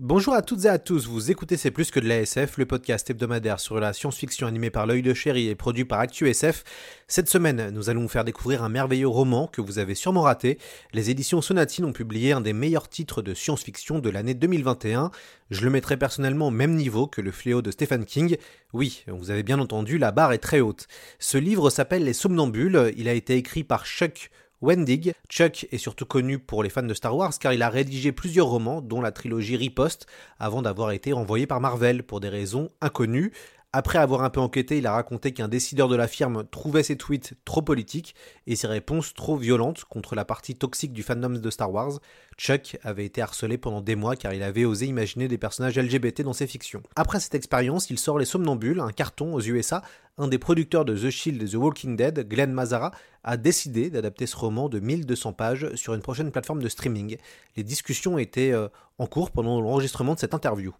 Bonjour 0.00 0.34
à 0.34 0.42
toutes 0.42 0.64
et 0.64 0.68
à 0.68 0.78
tous, 0.78 1.08
vous 1.08 1.32
écoutez 1.32 1.56
C'est 1.56 1.72
plus 1.72 1.90
que 1.90 1.98
de 1.98 2.06
l'ASF, 2.06 2.56
le 2.56 2.66
podcast 2.66 3.10
hebdomadaire 3.10 3.58
sur 3.58 3.80
la 3.80 3.92
science-fiction 3.92 4.46
animé 4.46 4.70
par 4.70 4.86
l'œil 4.86 5.02
de 5.02 5.12
chéri 5.12 5.48
et 5.48 5.56
produit 5.56 5.84
par 5.84 5.98
ActuSF. 5.98 6.62
Cette 7.08 7.28
semaine, 7.28 7.70
nous 7.70 7.90
allons 7.90 8.02
vous 8.02 8.08
faire 8.08 8.24
découvrir 8.24 8.62
un 8.62 8.68
merveilleux 8.68 9.08
roman 9.08 9.48
que 9.48 9.60
vous 9.60 9.80
avez 9.80 9.96
sûrement 9.96 10.22
raté. 10.22 10.58
Les 10.92 11.10
éditions 11.10 11.42
Sonatine 11.42 11.84
ont 11.84 11.92
publié 11.92 12.30
un 12.30 12.40
des 12.40 12.52
meilleurs 12.52 12.88
titres 12.88 13.22
de 13.22 13.34
science-fiction 13.34 13.98
de 13.98 14.08
l'année 14.08 14.34
2021. 14.34 15.10
Je 15.50 15.64
le 15.64 15.70
mettrai 15.70 15.96
personnellement 15.96 16.46
au 16.46 16.52
même 16.52 16.76
niveau 16.76 17.08
que 17.08 17.20
le 17.20 17.32
fléau 17.32 17.60
de 17.60 17.72
Stephen 17.72 18.04
King. 18.04 18.36
Oui, 18.72 19.02
vous 19.08 19.32
avez 19.32 19.42
bien 19.42 19.58
entendu, 19.58 19.98
la 19.98 20.12
barre 20.12 20.32
est 20.32 20.38
très 20.38 20.60
haute. 20.60 20.86
Ce 21.18 21.38
livre 21.38 21.70
s'appelle 21.70 22.04
Les 22.04 22.12
Somnambules, 22.12 22.94
il 22.96 23.08
a 23.08 23.14
été 23.14 23.34
écrit 23.34 23.64
par 23.64 23.84
Chuck 23.84 24.30
Wendig. 24.60 25.12
Chuck 25.28 25.66
est 25.70 25.78
surtout 25.78 26.06
connu 26.06 26.38
pour 26.38 26.62
les 26.62 26.70
fans 26.70 26.82
de 26.82 26.94
Star 26.94 27.16
Wars 27.16 27.32
car 27.38 27.52
il 27.52 27.62
a 27.62 27.68
rédigé 27.68 28.12
plusieurs 28.12 28.48
romans, 28.48 28.80
dont 28.80 29.00
la 29.00 29.12
trilogie 29.12 29.56
Riposte, 29.56 30.06
avant 30.38 30.62
d'avoir 30.62 30.90
été 30.90 31.12
renvoyé 31.12 31.46
par 31.46 31.60
Marvel 31.60 32.02
pour 32.02 32.20
des 32.20 32.28
raisons 32.28 32.70
inconnues. 32.80 33.32
Après 33.74 33.98
avoir 33.98 34.22
un 34.22 34.30
peu 34.30 34.40
enquêté, 34.40 34.78
il 34.78 34.86
a 34.86 34.92
raconté 34.92 35.32
qu'un 35.32 35.46
décideur 35.46 35.88
de 35.88 35.96
la 35.96 36.08
firme 36.08 36.44
trouvait 36.50 36.82
ses 36.82 36.96
tweets 36.96 37.34
trop 37.44 37.60
politiques 37.60 38.14
et 38.46 38.56
ses 38.56 38.66
réponses 38.66 39.12
trop 39.12 39.36
violentes 39.36 39.84
contre 39.84 40.14
la 40.14 40.24
partie 40.24 40.54
toxique 40.54 40.94
du 40.94 41.02
fandom 41.02 41.28
de 41.28 41.50
Star 41.50 41.70
Wars. 41.70 42.00
Chuck 42.38 42.78
avait 42.82 43.04
été 43.04 43.20
harcelé 43.20 43.58
pendant 43.58 43.82
des 43.82 43.94
mois 43.94 44.16
car 44.16 44.32
il 44.32 44.42
avait 44.42 44.64
osé 44.64 44.86
imaginer 44.86 45.28
des 45.28 45.36
personnages 45.36 45.78
LGBT 45.78 46.22
dans 46.22 46.32
ses 46.32 46.46
fictions. 46.46 46.82
Après 46.96 47.20
cette 47.20 47.34
expérience, 47.34 47.90
il 47.90 47.98
sort 47.98 48.18
Les 48.18 48.24
Somnambules, 48.24 48.80
un 48.80 48.90
carton 48.90 49.34
aux 49.34 49.42
USA. 49.42 49.82
Un 50.16 50.28
des 50.28 50.38
producteurs 50.38 50.86
de 50.86 50.96
The 50.96 51.10
Shield 51.10 51.42
et 51.42 51.50
The 51.50 51.56
Walking 51.56 51.94
Dead, 51.94 52.26
Glenn 52.26 52.52
Mazara, 52.52 52.92
a 53.22 53.36
décidé 53.36 53.90
d'adapter 53.90 54.24
ce 54.24 54.36
roman 54.36 54.70
de 54.70 54.80
1200 54.80 55.34
pages 55.34 55.74
sur 55.74 55.92
une 55.92 56.00
prochaine 56.00 56.30
plateforme 56.30 56.62
de 56.62 56.68
streaming. 56.70 57.18
Les 57.56 57.64
discussions 57.64 58.16
étaient 58.16 58.52
euh, 58.52 58.68
en 58.96 59.06
cours 59.06 59.30
pendant 59.30 59.60
l'enregistrement 59.60 60.14
de 60.14 60.18
cette 60.18 60.34
interview. 60.34 60.74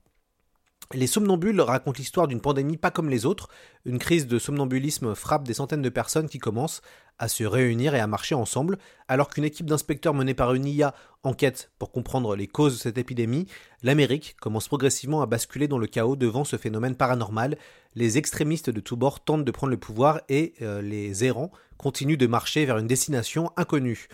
Les 0.94 1.06
somnambules 1.06 1.60
racontent 1.60 1.98
l'histoire 1.98 2.28
d'une 2.28 2.40
pandémie 2.40 2.78
pas 2.78 2.90
comme 2.90 3.10
les 3.10 3.26
autres. 3.26 3.48
Une 3.84 3.98
crise 3.98 4.26
de 4.26 4.38
somnambulisme 4.38 5.14
frappe 5.14 5.46
des 5.46 5.52
centaines 5.52 5.82
de 5.82 5.90
personnes 5.90 6.30
qui 6.30 6.38
commencent 6.38 6.80
à 7.18 7.28
se 7.28 7.44
réunir 7.44 7.94
et 7.94 8.00
à 8.00 8.06
marcher 8.06 8.34
ensemble, 8.34 8.78
alors 9.06 9.28
qu'une 9.28 9.44
équipe 9.44 9.66
d'inspecteurs 9.66 10.14
menée 10.14 10.32
par 10.32 10.54
une 10.54 10.64
IA 10.64 10.94
enquête 11.24 11.70
pour 11.78 11.92
comprendre 11.92 12.36
les 12.36 12.46
causes 12.46 12.74
de 12.74 12.78
cette 12.78 12.96
épidémie, 12.96 13.46
l'Amérique 13.82 14.36
commence 14.40 14.68
progressivement 14.68 15.20
à 15.20 15.26
basculer 15.26 15.68
dans 15.68 15.78
le 15.78 15.86
chaos 15.86 16.16
devant 16.16 16.44
ce 16.44 16.56
phénomène 16.56 16.94
paranormal. 16.94 17.58
Les 17.94 18.16
extrémistes 18.16 18.70
de 18.70 18.80
tous 18.80 18.96
bords 18.96 19.20
tentent 19.20 19.44
de 19.44 19.50
prendre 19.50 19.72
le 19.72 19.76
pouvoir 19.76 20.22
et 20.30 20.54
euh, 20.62 20.80
les 20.80 21.22
errants 21.22 21.50
continuent 21.76 22.16
de 22.16 22.26
marcher 22.26 22.64
vers 22.64 22.78
une 22.78 22.86
destination 22.86 23.50
inconnue. 23.56 24.08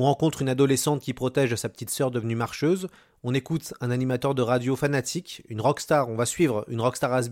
On 0.00 0.04
rencontre 0.04 0.42
une 0.42 0.48
adolescente 0.48 1.02
qui 1.02 1.12
protège 1.12 1.56
sa 1.56 1.68
petite 1.68 1.90
sœur 1.90 2.12
devenue 2.12 2.36
marcheuse. 2.36 2.86
On 3.24 3.34
écoute 3.34 3.74
un 3.80 3.90
animateur 3.90 4.32
de 4.32 4.42
radio 4.42 4.76
fanatique, 4.76 5.42
une 5.48 5.60
rockstar, 5.60 6.08
on 6.08 6.14
va 6.14 6.24
suivre 6.24 6.64
une 6.68 6.80
rockstar 6.80 7.12
has 7.12 7.28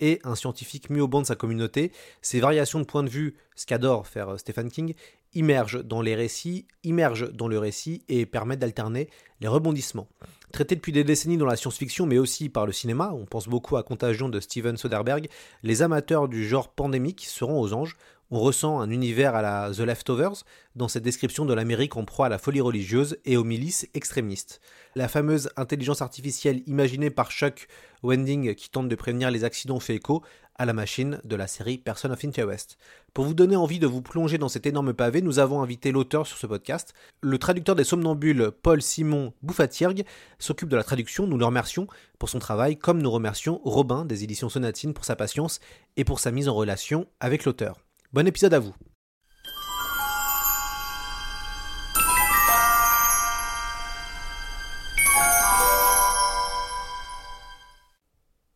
et 0.00 0.20
un 0.22 0.34
scientifique 0.34 0.90
mis 0.90 1.00
au 1.00 1.08
banc 1.08 1.22
de 1.22 1.26
sa 1.26 1.34
communauté. 1.34 1.92
Ces 2.20 2.40
variations 2.40 2.78
de 2.78 2.84
point 2.84 3.04
de 3.04 3.08
vue, 3.08 3.36
ce 3.56 3.64
qu'adore 3.64 4.06
faire 4.06 4.34
euh, 4.34 4.36
Stephen 4.36 4.70
King, 4.70 4.92
immergent 5.32 5.82
dans 5.82 6.02
les 6.02 6.14
récits, 6.14 6.66
immergent 6.82 7.32
dans 7.32 7.48
le 7.48 7.58
récit 7.58 8.02
et 8.10 8.26
permettent 8.26 8.60
d'alterner 8.60 9.08
les 9.40 9.48
rebondissements. 9.48 10.08
Traité 10.52 10.74
depuis 10.74 10.92
des 10.92 11.04
décennies 11.04 11.38
dans 11.38 11.46
la 11.46 11.56
science-fiction, 11.56 12.04
mais 12.04 12.18
aussi 12.18 12.50
par 12.50 12.66
le 12.66 12.72
cinéma, 12.72 13.12
on 13.14 13.24
pense 13.24 13.48
beaucoup 13.48 13.78
à 13.78 13.82
Contagion 13.82 14.28
de 14.28 14.40
Steven 14.40 14.76
Soderbergh, 14.76 15.28
les 15.62 15.80
amateurs 15.80 16.28
du 16.28 16.46
genre 16.46 16.68
pandémique 16.68 17.24
seront 17.26 17.58
aux 17.58 17.72
anges. 17.72 17.96
On 18.36 18.40
ressent 18.40 18.80
un 18.80 18.90
univers 18.90 19.36
à 19.36 19.42
la 19.42 19.70
The 19.72 19.78
Leftovers 19.78 20.42
dans 20.74 20.88
cette 20.88 21.04
description 21.04 21.44
de 21.44 21.54
l'Amérique 21.54 21.96
en 21.96 22.04
proie 22.04 22.26
à 22.26 22.28
la 22.28 22.38
folie 22.38 22.60
religieuse 22.60 23.16
et 23.24 23.36
aux 23.36 23.44
milices 23.44 23.88
extrémistes. 23.94 24.60
La 24.96 25.06
fameuse 25.06 25.50
intelligence 25.56 26.02
artificielle 26.02 26.64
imaginée 26.66 27.10
par 27.10 27.30
Chuck 27.30 27.68
Wending 28.02 28.56
qui 28.56 28.70
tente 28.70 28.88
de 28.88 28.94
prévenir 28.96 29.30
les 29.30 29.44
accidents 29.44 29.78
fait 29.78 29.94
écho 29.94 30.24
à 30.56 30.64
la 30.64 30.72
machine 30.72 31.20
de 31.22 31.36
la 31.36 31.46
série 31.46 31.78
Person 31.78 32.10
of 32.10 32.24
Interest. 32.24 32.76
Pour 33.12 33.24
vous 33.24 33.34
donner 33.34 33.54
envie 33.54 33.78
de 33.78 33.86
vous 33.86 34.02
plonger 34.02 34.36
dans 34.36 34.48
cet 34.48 34.66
énorme 34.66 34.94
pavé, 34.94 35.22
nous 35.22 35.38
avons 35.38 35.62
invité 35.62 35.92
l'auteur 35.92 36.26
sur 36.26 36.36
ce 36.36 36.48
podcast. 36.48 36.92
Le 37.20 37.38
traducteur 37.38 37.76
des 37.76 37.84
somnambules, 37.84 38.50
Paul 38.64 38.82
Simon 38.82 39.32
Bouffatiergue, 39.42 40.04
s'occupe 40.40 40.70
de 40.70 40.76
la 40.76 40.82
traduction. 40.82 41.28
Nous 41.28 41.38
le 41.38 41.46
remercions 41.46 41.86
pour 42.18 42.28
son 42.28 42.40
travail, 42.40 42.78
comme 42.78 43.00
nous 43.00 43.12
remercions 43.12 43.60
Robin 43.62 44.04
des 44.04 44.24
éditions 44.24 44.48
Sonatine 44.48 44.92
pour 44.92 45.04
sa 45.04 45.14
patience 45.14 45.60
et 45.96 46.02
pour 46.02 46.18
sa 46.18 46.32
mise 46.32 46.48
en 46.48 46.54
relation 46.54 47.06
avec 47.20 47.44
l'auteur. 47.44 47.78
Bon 48.14 48.28
épisode 48.28 48.54
à 48.54 48.60
vous. 48.60 48.72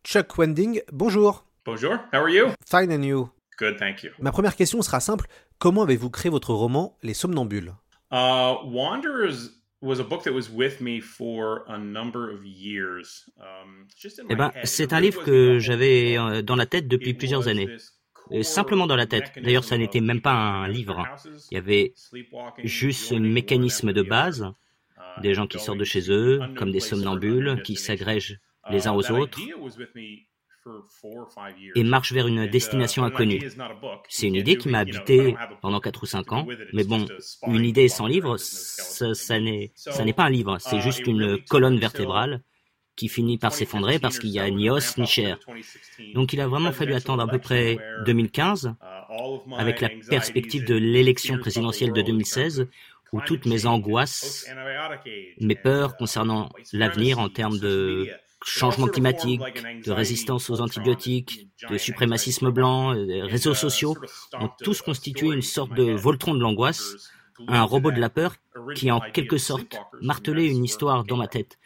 Chuck 0.05 0.37
Wending, 0.39 0.81
bonjour. 0.93 1.45
Bonjour, 1.65 1.95
how 2.13 2.21
are 2.23 2.31
you? 2.31 2.53
Fine 2.67 2.91
and 2.93 3.05
you? 3.05 3.31
Good, 3.59 3.79
thank 3.79 4.03
you. 4.03 4.11
Ma 4.21 4.31
première 4.33 4.57
question 4.57 4.81
sera 4.83 5.01
simple. 5.01 5.27
Comment 5.59 5.83
avez-vous 5.83 6.11
créé 6.11 6.31
votre 6.31 6.55
roman 6.55 6.97
Les 7.03 7.15
Somnambules? 7.15 7.73
Uh, 8.11 8.55
Wanderers 8.65 9.51
was 9.83 10.01
a 10.01 10.05
book 10.05 10.23
that 10.25 10.33
was 10.33 10.49
with 10.51 10.81
me 10.81 11.01
for 11.01 11.65
a 11.69 11.77
number 11.77 12.31
of 12.31 12.45
years. 12.45 13.29
Um, 13.39 13.87
just 14.01 14.19
in 14.19 14.27
Eh 14.31 14.37
ben, 14.37 14.53
c'est 14.65 14.93
un 14.93 15.01
livre 15.01 15.23
que 15.25 15.59
j'avais 15.59 16.15
the- 16.15 16.19
euh, 16.19 16.43
dans 16.43 16.57
la 16.57 16.67
tête 16.67 16.89
depuis 16.89 17.15
plusieurs 17.15 17.49
années. 17.49 17.69
Core 18.28 18.44
simplement 18.44 18.87
dans 18.87 18.97
la 18.97 19.06
tête. 19.06 19.33
D'ailleurs, 19.43 19.65
ça 19.65 19.78
n'était 19.78 20.00
même 20.00 20.21
pas 20.21 20.33
un 20.33 20.69
livre. 20.69 21.06
Il 21.50 21.55
y 21.55 21.59
avait 21.59 21.93
juste 22.65 23.12
un 23.12 23.21
mécanisme 23.21 23.93
de 23.93 24.03
base, 24.03 24.47
des 25.22 25.34
gens 25.34 25.47
qui 25.47 25.59
sortent 25.59 25.78
de 25.78 25.84
chez 25.84 26.11
eux, 26.11 26.41
comme 26.56 26.71
des 26.71 26.81
somnambules, 26.81 27.62
qui 27.65 27.77
s'agrègent 27.77 28.38
les 28.71 28.87
uns 28.87 28.93
aux 28.93 29.11
autres 29.11 29.41
et 31.75 31.83
marchent 31.83 32.12
vers 32.12 32.27
une 32.27 32.47
destination 32.47 33.05
inconnue. 33.05 33.41
C'est 34.09 34.27
une 34.27 34.34
idée 34.34 34.56
qui 34.56 34.69
m'a 34.69 34.81
habité 34.81 35.34
pendant 35.62 35.81
4 35.81 36.03
ou 36.03 36.06
5 36.06 36.33
ans, 36.33 36.47
mais 36.75 36.84
bon, 36.84 37.06
une 37.47 37.65
idée 37.65 37.88
sans 37.88 38.06
livre, 38.06 38.37
ça, 38.37 39.15
ça 39.15 39.41
n'est 39.41 39.72
pas 40.15 40.25
un 40.25 40.31
livre, 40.31 40.59
c'est 40.59 40.81
juste 40.81 41.06
une 41.06 41.38
colonne 41.49 41.78
vertébrale 41.78 42.43
qui 42.99 43.09
finit 43.09 43.39
par 43.39 43.53
s'effondrer 43.53 43.99
parce 44.01 44.19
qu'il 44.19 44.31
y 44.31 44.41
a 44.41 44.51
ni 44.51 44.69
os 44.69 44.99
ni 44.99 45.07
chair. 45.07 45.39
Donc 46.15 46.33
il 46.33 46.41
a 46.41 46.49
vraiment 46.49 46.73
fallu 46.73 46.95
attendre 46.95 47.23
à 47.23 47.29
peu 47.29 47.39
près 47.39 47.79
2015, 48.05 48.75
avec 49.57 49.81
la 49.81 49.89
perspective 50.11 50.65
de 50.65 50.75
l'élection 50.75 51.39
présidentielle 51.39 51.93
de 51.93 52.03
2016, 52.03 52.67
où 53.13 53.21
toutes 53.21 53.47
mes 53.47 53.67
angoisses, 53.67 54.51
mes 55.41 55.55
peurs 55.55 55.97
concernant 55.97 56.51
l'avenir 56.73 57.21
en 57.21 57.29
termes 57.29 57.59
de 57.59 58.09
changement 58.45 58.89
climatique, 58.89 59.41
de 59.85 59.93
résistance 59.93 60.51
aux 60.51 60.61
antibiotiques, 60.61 61.49
de 61.71 61.79
suprémacisme 61.79 62.51
blanc, 62.51 62.94
euh, 62.94 63.05
des 63.05 63.23
réseaux 63.23 63.55
sociaux, 63.55 63.97
ont 64.39 64.51
tous 64.62 64.81
constitué 64.81 65.27
une 65.27 65.43
sorte 65.43 65.75
de 65.75 65.93
Voltron 65.93 66.35
de 66.35 66.41
l'angoisse, 66.41 67.11
un 67.49 67.62
robot 67.62 67.91
de 67.91 68.01
la 68.01 68.11
peur 68.11 68.37
qui 68.77 68.93
en 68.93 69.01
quelque 69.01 69.39
sorte 69.39 69.77
martelait 70.01 70.47
une 70.47 70.65
histoire 70.65 71.05
dans 71.05 71.17
ma 71.17 71.27
tête. 71.27 71.59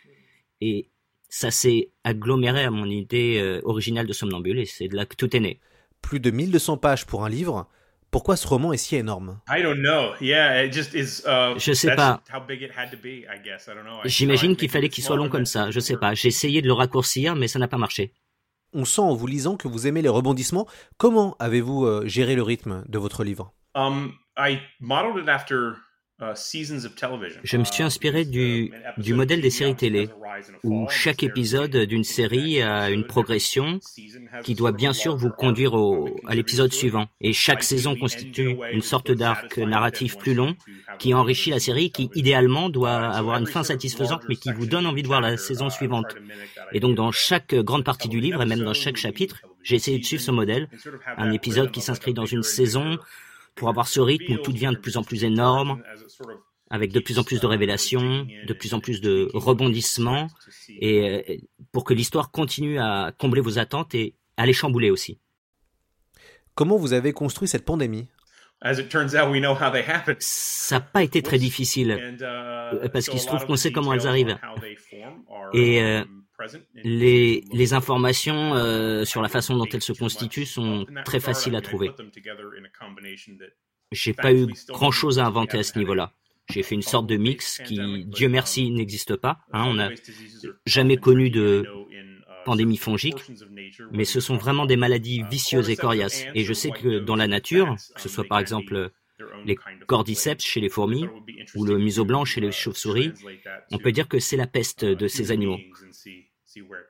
Et 0.63 0.92
ça 1.33 1.51
s'est 1.51 1.89
aggloméré 2.05 2.63
à 2.63 2.71
mon 2.71 2.85
idée 2.85 3.39
euh, 3.41 3.63
originale 3.65 4.07
de 4.07 4.13
somnambule 4.13 4.59
et 4.59 4.67
c'est 4.67 4.87
de 4.89 4.95
là 4.95 5.07
que 5.07 5.17
tout 5.17 5.35
est 5.35 5.41
né. 5.41 5.61
Plus 6.03 6.21
de 6.21 6.31
1200 6.31 6.77
pages 6.77 7.07
pour 7.07 7.25
un 7.25 7.31
livre. 7.31 7.71
Pourquoi 8.11 8.37
ce 8.37 8.47
roman 8.47 8.75
est 8.75 8.77
si 8.77 8.97
énorme? 8.97 9.41
I 9.49 9.63
don't 9.63 9.81
know. 9.81 10.13
Yeah, 10.21 10.63
it 10.63 10.75
just 10.75 10.93
is. 10.93 11.23
Uh, 11.25 11.59
Je 11.59 11.73
sais 11.73 11.87
that's 11.87 11.97
pas. 11.97 12.23
How 12.31 12.47
big 12.47 12.61
it 12.61 12.71
had 12.77 12.91
to 12.91 12.99
be, 13.03 13.25
I 13.25 13.43
guess. 13.43 13.67
I 13.67 13.71
don't 13.75 13.85
know. 13.85 14.01
I 14.05 14.11
J'imagine 14.11 14.57
qu'il 14.57 14.69
fallait 14.69 14.89
it 14.89 14.93
qu'il 14.93 15.03
soit 15.03 15.17
long 15.17 15.31
comme 15.31 15.47
ça, 15.47 15.71
je 15.71 15.81
sais 15.81 15.95
it 15.95 16.01
pas. 16.01 16.13
J'ai 16.13 16.29
essayé 16.29 16.61
de 16.61 16.67
le 16.67 16.75
raccourcir, 16.75 17.35
mais 17.35 17.49
ça 17.49 17.59
n'a 17.59 17.67
pas 17.67 17.79
marché. 17.79 18.13
On 18.75 18.85
sent 18.85 19.01
en 19.01 19.15
vous 19.15 19.27
lisant 19.27 19.57
que 19.57 19.69
vous 19.69 19.87
aimez 19.87 20.03
les 20.03 20.11
rebondissements. 20.11 20.69
Comment 20.99 21.35
avez-vous 21.39 21.87
euh, 21.87 22.07
géré 22.07 22.35
le 22.35 22.43
rythme 22.43 22.85
de 22.89 22.99
votre 22.99 23.25
livre? 23.25 23.55
Um, 23.75 24.13
I 24.37 24.59
modeled 24.81 25.23
it 25.23 25.31
after 25.31 25.77
Je 27.45 27.57
me 27.57 27.65
suis 27.65 27.83
inspiré 27.83 28.25
du, 28.25 28.73
du 28.99 29.15
modèle 29.15 29.41
des 29.41 29.51
séries 29.51 29.75
télé, 29.75 30.09
où 30.63 30.87
chaque 30.89 31.23
épisode 31.23 31.77
d'une 31.77 32.05
série 32.05 32.63
a 32.63 32.91
une 32.91 33.05
progression 33.05 33.81
qui 34.45 34.55
doit 34.55 34.73
bien 34.73 34.93
sûr 34.93 35.17
vous 35.17 35.31
conduire 35.31 35.75
au, 35.75 36.09
à 36.27 36.35
l'épisode 36.35 36.73
suivant. 36.73 37.07
Et 37.21 37.33
chaque 37.33 37.63
saison 37.63 37.97
constitue 37.97 38.57
une 38.73 38.83
sorte 38.83 39.11
d'arc 39.11 39.59
narratif 39.59 40.17
plus 40.17 40.35
long 40.35 40.57
qui 40.99 41.15
enrichit 41.15 41.51
la 41.51 41.61
série, 41.61 41.91
qui 41.91 42.11
idéalement 42.15 42.69
doit 42.69 42.97
avoir 42.97 43.39
une 43.39 43.47
fin 43.47 43.65
satisfaisante, 43.65 44.23
mais 44.29 44.37
qui 44.37 44.53
vous 44.53 44.67
donne 44.67 44.87
envie 44.87 45.03
de 45.03 45.09
voir 45.09 45.21
la 45.21 45.37
saison 45.37 45.71
suivante. 45.71 46.15
Et 46.73 46.81
donc 46.81 46.97
dans 46.97 47.13
chaque 47.13 47.55
grande 47.55 47.85
partie 47.85 48.09
du 48.09 48.21
livre, 48.21 48.43
et 48.43 48.47
même 48.47 48.63
dans 48.63 48.75
chaque 48.75 48.97
chapitre, 48.97 49.43
j'ai 49.63 49.77
essayé 49.77 49.99
de 49.99 50.05
suivre 50.05 50.23
ce 50.23 50.31
modèle, 50.31 50.69
un 51.17 51.31
épisode 51.33 51.71
qui 51.71 51.81
s'inscrit 51.81 52.15
dans 52.15 52.27
une 52.27 52.43
saison 52.43 52.99
pour 53.55 53.69
avoir 53.69 53.89
ce 53.89 54.01
rythme 54.01 54.33
où 54.35 54.37
tout 54.39 54.53
devient 54.53 54.73
de 54.73 54.79
plus 54.79 54.97
en 54.97 55.03
plus 55.03 55.25
énorme, 55.25 55.83
avec 56.71 56.93
de 56.93 57.01
plus 57.01 57.19
en 57.19 57.25
plus 57.25 57.41
de 57.41 57.47
révélations, 57.47 58.27
de 58.47 58.53
plus 58.53 58.75
en 58.75 58.81
plus 58.81 59.01
de 59.01 59.29
rebondissements, 59.35 60.29
et 60.69 61.09
euh, 61.09 61.37
pour 61.71 61.85
que 61.85 61.95
l'histoire 61.95 62.31
continue 62.31 62.79
à 62.79 63.13
combler 63.19 63.41
vos 63.41 63.59
attentes 63.59 63.95
et 63.95 64.15
à 64.37 64.47
les 64.47 64.53
chambouler 64.53 64.91
aussi. 64.91 65.19
Comment 66.55 66.77
vous 66.77 66.93
avez 66.93 67.13
construit 67.13 67.49
cette 67.49 67.65
pandémie? 67.65 68.09
Ça 70.21 70.77
n'a 70.77 70.81
pas 70.81 71.03
été 71.03 71.21
très 71.21 71.39
difficile, 71.39 72.17
uh, 72.21 72.89
parce 72.91 73.09
qu'il 73.09 73.19
se 73.19 73.27
trouve 73.27 73.45
qu'on 73.45 73.57
sait 73.57 73.73
comment 73.73 73.93
elles 73.93 74.07
arrivent. 74.07 74.39
Et 75.53 75.83
euh, 75.83 76.05
les, 76.75 77.45
les 77.53 77.75
informations 77.75 78.55
euh, 78.55 79.05
sur 79.05 79.23
la 79.23 79.29
façon 79.29 79.57
dont 79.57 79.67
elles 79.73 79.83
se 79.83 79.93
constituent 79.93 80.47
sont 80.47 80.87
très 81.05 81.21
faciles 81.21 81.57
à 81.57 81.61
trouver. 81.61 81.91
J'ai 83.93 84.15
pas 84.15 84.33
eu 84.33 84.47
grand 84.69 84.91
chose 84.91 85.19
à 85.19 85.27
inventer 85.27 85.59
à 85.59 85.63
ce 85.63 85.79
niveau-là. 85.79 86.13
J'ai 86.51 86.63
fait 86.63 86.75
une 86.75 86.83
sorte 86.83 87.07
de 87.07 87.17
mix 87.17 87.61
qui, 87.65 88.05
Dieu 88.07 88.29
merci, 88.29 88.71
n'existe 88.71 89.17
pas. 89.17 89.41
Hein. 89.53 89.65
on 89.67 89.75
n'a 89.75 89.91
jamais 90.67 90.97
connu 90.97 91.31
de 91.31 91.65
pandémie 92.45 92.77
fongique, 92.77 93.23
mais 93.93 94.05
ce 94.05 94.21
sont 94.21 94.37
vraiment 94.37 94.67
des 94.67 94.77
maladies 94.77 95.23
vicieuses 95.31 95.71
et 95.71 95.77
coriaces. 95.77 96.25
Et 96.35 96.45
je 96.45 96.53
sais 96.53 96.71
que 96.71 96.99
dans 96.99 97.17
la 97.17 97.29
nature, 97.29 97.77
que 97.95 98.01
ce 98.01 98.09
soit 98.09 98.25
par 98.25 98.39
exemple 98.39 98.91
les 99.45 99.57
cordyceps 99.87 100.45
chez 100.45 100.61
les 100.61 100.69
fourmis 100.69 101.07
ou 101.55 101.65
le 101.65 101.79
museau 101.79 102.05
blanc 102.05 102.25
chez 102.25 102.41
les 102.41 102.53
chauves-souris, 102.53 103.13
on 103.71 103.79
peut 103.79 103.93
dire 103.93 104.09
que 104.09 104.19
c'est 104.19 104.37
la 104.37 104.47
peste 104.47 104.85
de 104.85 105.09
ces 105.09 105.31
animaux. 105.31 105.59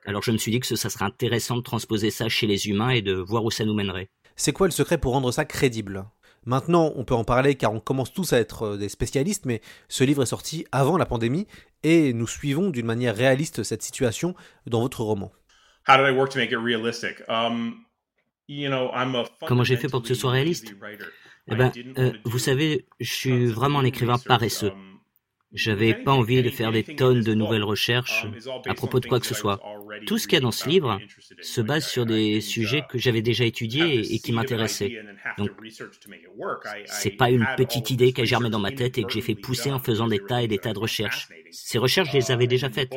Alors 0.05 0.23
je 0.23 0.31
me 0.31 0.37
suis 0.37 0.51
dit 0.51 0.59
que 0.59 0.75
ça 0.75 0.89
serait 0.89 1.05
intéressant 1.05 1.57
de 1.57 1.61
transposer 1.61 2.11
ça 2.11 2.29
chez 2.29 2.47
les 2.47 2.67
humains 2.67 2.89
et 2.89 3.01
de 3.01 3.13
voir 3.13 3.43
où 3.43 3.51
ça 3.51 3.65
nous 3.65 3.73
mènerait. 3.73 4.09
C'est 4.35 4.51
quoi 4.51 4.67
le 4.67 4.71
secret 4.71 4.97
pour 4.97 5.13
rendre 5.13 5.31
ça 5.31 5.45
crédible? 5.45 6.05
Maintenant, 6.45 6.91
on 6.95 7.05
peut 7.05 7.13
en 7.13 7.23
parler 7.23 7.55
car 7.55 7.73
on 7.73 7.79
commence 7.79 8.11
tous 8.11 8.33
à 8.33 8.39
être 8.39 8.63
euh, 8.63 8.77
des 8.77 8.89
spécialistes, 8.89 9.45
mais 9.45 9.61
ce 9.87 10.03
livre 10.03 10.23
est 10.23 10.27
sorti 10.27 10.65
avant 10.73 10.97
la 10.97 11.05
pandémie 11.05 11.47
et 11.83 12.11
nous 12.13 12.27
suivons 12.27 12.69
d'une 12.69 12.85
manière 12.85 13.15
réaliste 13.15 13.63
cette 13.63 13.81
situation 13.81 14.35
dans 14.65 14.81
votre 14.81 15.01
roman. 15.03 15.31
Comment 19.47 19.63
j'ai 19.63 19.77
fait 19.77 19.87
pour 19.87 20.01
que 20.01 20.07
ce 20.09 20.15
soit 20.15 20.31
réaliste? 20.31 20.73
eh 21.47 21.55
ben, 21.55 21.71
euh, 21.97 22.13
vous 22.23 22.39
savez, 22.39 22.87
je 22.99 23.11
suis 23.11 23.45
vraiment 23.47 23.79
un 23.79 23.85
écrivain 23.85 24.17
paresseux. 24.17 24.71
Um, 25.53 25.57
j'avais 25.57 25.93
pas 25.93 26.11
envie 26.11 26.41
de 26.41 26.49
faire 26.49 26.71
des 26.71 26.83
tonnes 26.83 27.21
de 27.21 27.33
nouvelles 27.33 27.63
recherches 27.63 28.25
à 28.65 28.73
propos 28.73 28.99
de 28.99 29.05
quoi 29.07 29.19
que 29.19 29.25
ce 29.25 29.35
soit. 29.35 29.59
Tout 30.07 30.17
ce 30.17 30.27
qu'il 30.27 30.35
y 30.35 30.37
a 30.37 30.41
dans 30.41 30.51
ce 30.51 30.67
livre 30.67 30.99
se 31.41 31.61
base 31.61 31.87
sur 31.87 32.05
des 32.05 32.41
sujets 32.41 32.83
que 32.89 32.97
j'avais 32.97 33.21
déjà 33.21 33.45
étudiés 33.45 34.13
et 34.13 34.19
qui 34.19 34.31
m'intéressaient. 34.31 34.99
Donc, 35.37 35.51
c'est 36.85 37.11
pas 37.11 37.29
une 37.29 37.47
petite 37.55 37.91
idée 37.91 38.13
qui 38.13 38.21
a 38.21 38.25
germé 38.25 38.49
dans 38.49 38.59
ma 38.59 38.71
tête 38.71 38.97
et 38.97 39.03
que 39.03 39.11
j'ai 39.11 39.21
fait 39.21 39.35
pousser 39.35 39.71
en 39.71 39.79
faisant 39.79 40.07
des 40.07 40.19
tas 40.19 40.41
et 40.41 40.47
des 40.47 40.57
tas 40.57 40.73
de 40.73 40.79
recherches. 40.79 41.29
Ces 41.51 41.77
recherches, 41.77 42.11
je 42.11 42.17
les 42.17 42.31
avais 42.31 42.47
déjà 42.47 42.69
faites. 42.69 42.93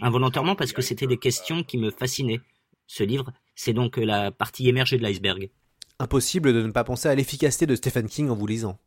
Involontairement 0.00 0.56
parce 0.56 0.72
que 0.72 0.82
c'était 0.82 1.06
des 1.06 1.18
questions 1.18 1.62
qui 1.62 1.78
me 1.78 1.90
fascinaient. 1.90 2.40
Ce 2.86 3.04
livre, 3.04 3.32
c'est 3.54 3.72
donc 3.72 3.98
la 3.98 4.30
partie 4.30 4.68
émergée 4.68 4.96
de 4.96 5.02
l'iceberg. 5.02 5.50
Impossible 5.98 6.54
de 6.54 6.62
ne 6.62 6.72
pas 6.72 6.82
penser 6.82 7.08
à 7.08 7.14
l'efficacité 7.14 7.66
de 7.66 7.76
Stephen 7.76 8.08
King 8.08 8.30
en 8.30 8.34
vous 8.34 8.46
lisant. 8.46 8.78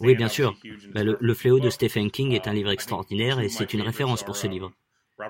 Oui, 0.00 0.14
bien 0.14 0.28
sûr. 0.28 0.54
Bah, 0.92 1.02
le, 1.04 1.34
fléau 1.34 1.60
de 1.60 1.70
Stephen 1.70 2.10
King 2.10 2.32
est 2.32 2.48
un 2.48 2.52
livre 2.52 2.70
extraordinaire 2.70 3.40
et 3.40 3.48
c'est 3.48 3.72
une 3.72 3.82
référence 3.82 4.24
pour 4.24 4.36
ce 4.36 4.46
livre. 4.48 4.72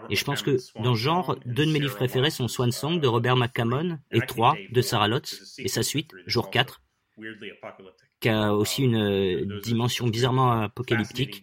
Et 0.08 0.16
je 0.16 0.24
pense 0.24 0.42
que 0.42 0.56
dans 0.82 0.94
ce 0.94 1.00
genre, 1.00 1.36
deux 1.44 1.66
de 1.66 1.72
mes 1.72 1.78
livres 1.78 1.96
préférés 1.96 2.30
sont 2.30 2.48
Swan 2.48 2.72
Song 2.72 2.98
de 2.98 3.06
Robert 3.06 3.36
McCammon 3.36 3.98
et 4.10 4.20
3 4.20 4.56
de 4.70 4.80
Sarah 4.80 5.08
Lotz 5.08 5.54
et 5.58 5.68
sa 5.68 5.82
suite, 5.82 6.12
Jour 6.26 6.50
4, 6.50 6.80
qui 8.20 8.28
a 8.28 8.54
aussi 8.54 8.82
une 8.82 8.96
euh, 8.96 9.60
dimension 9.62 10.06
bizarrement 10.06 10.62
apocalyptique. 10.62 11.42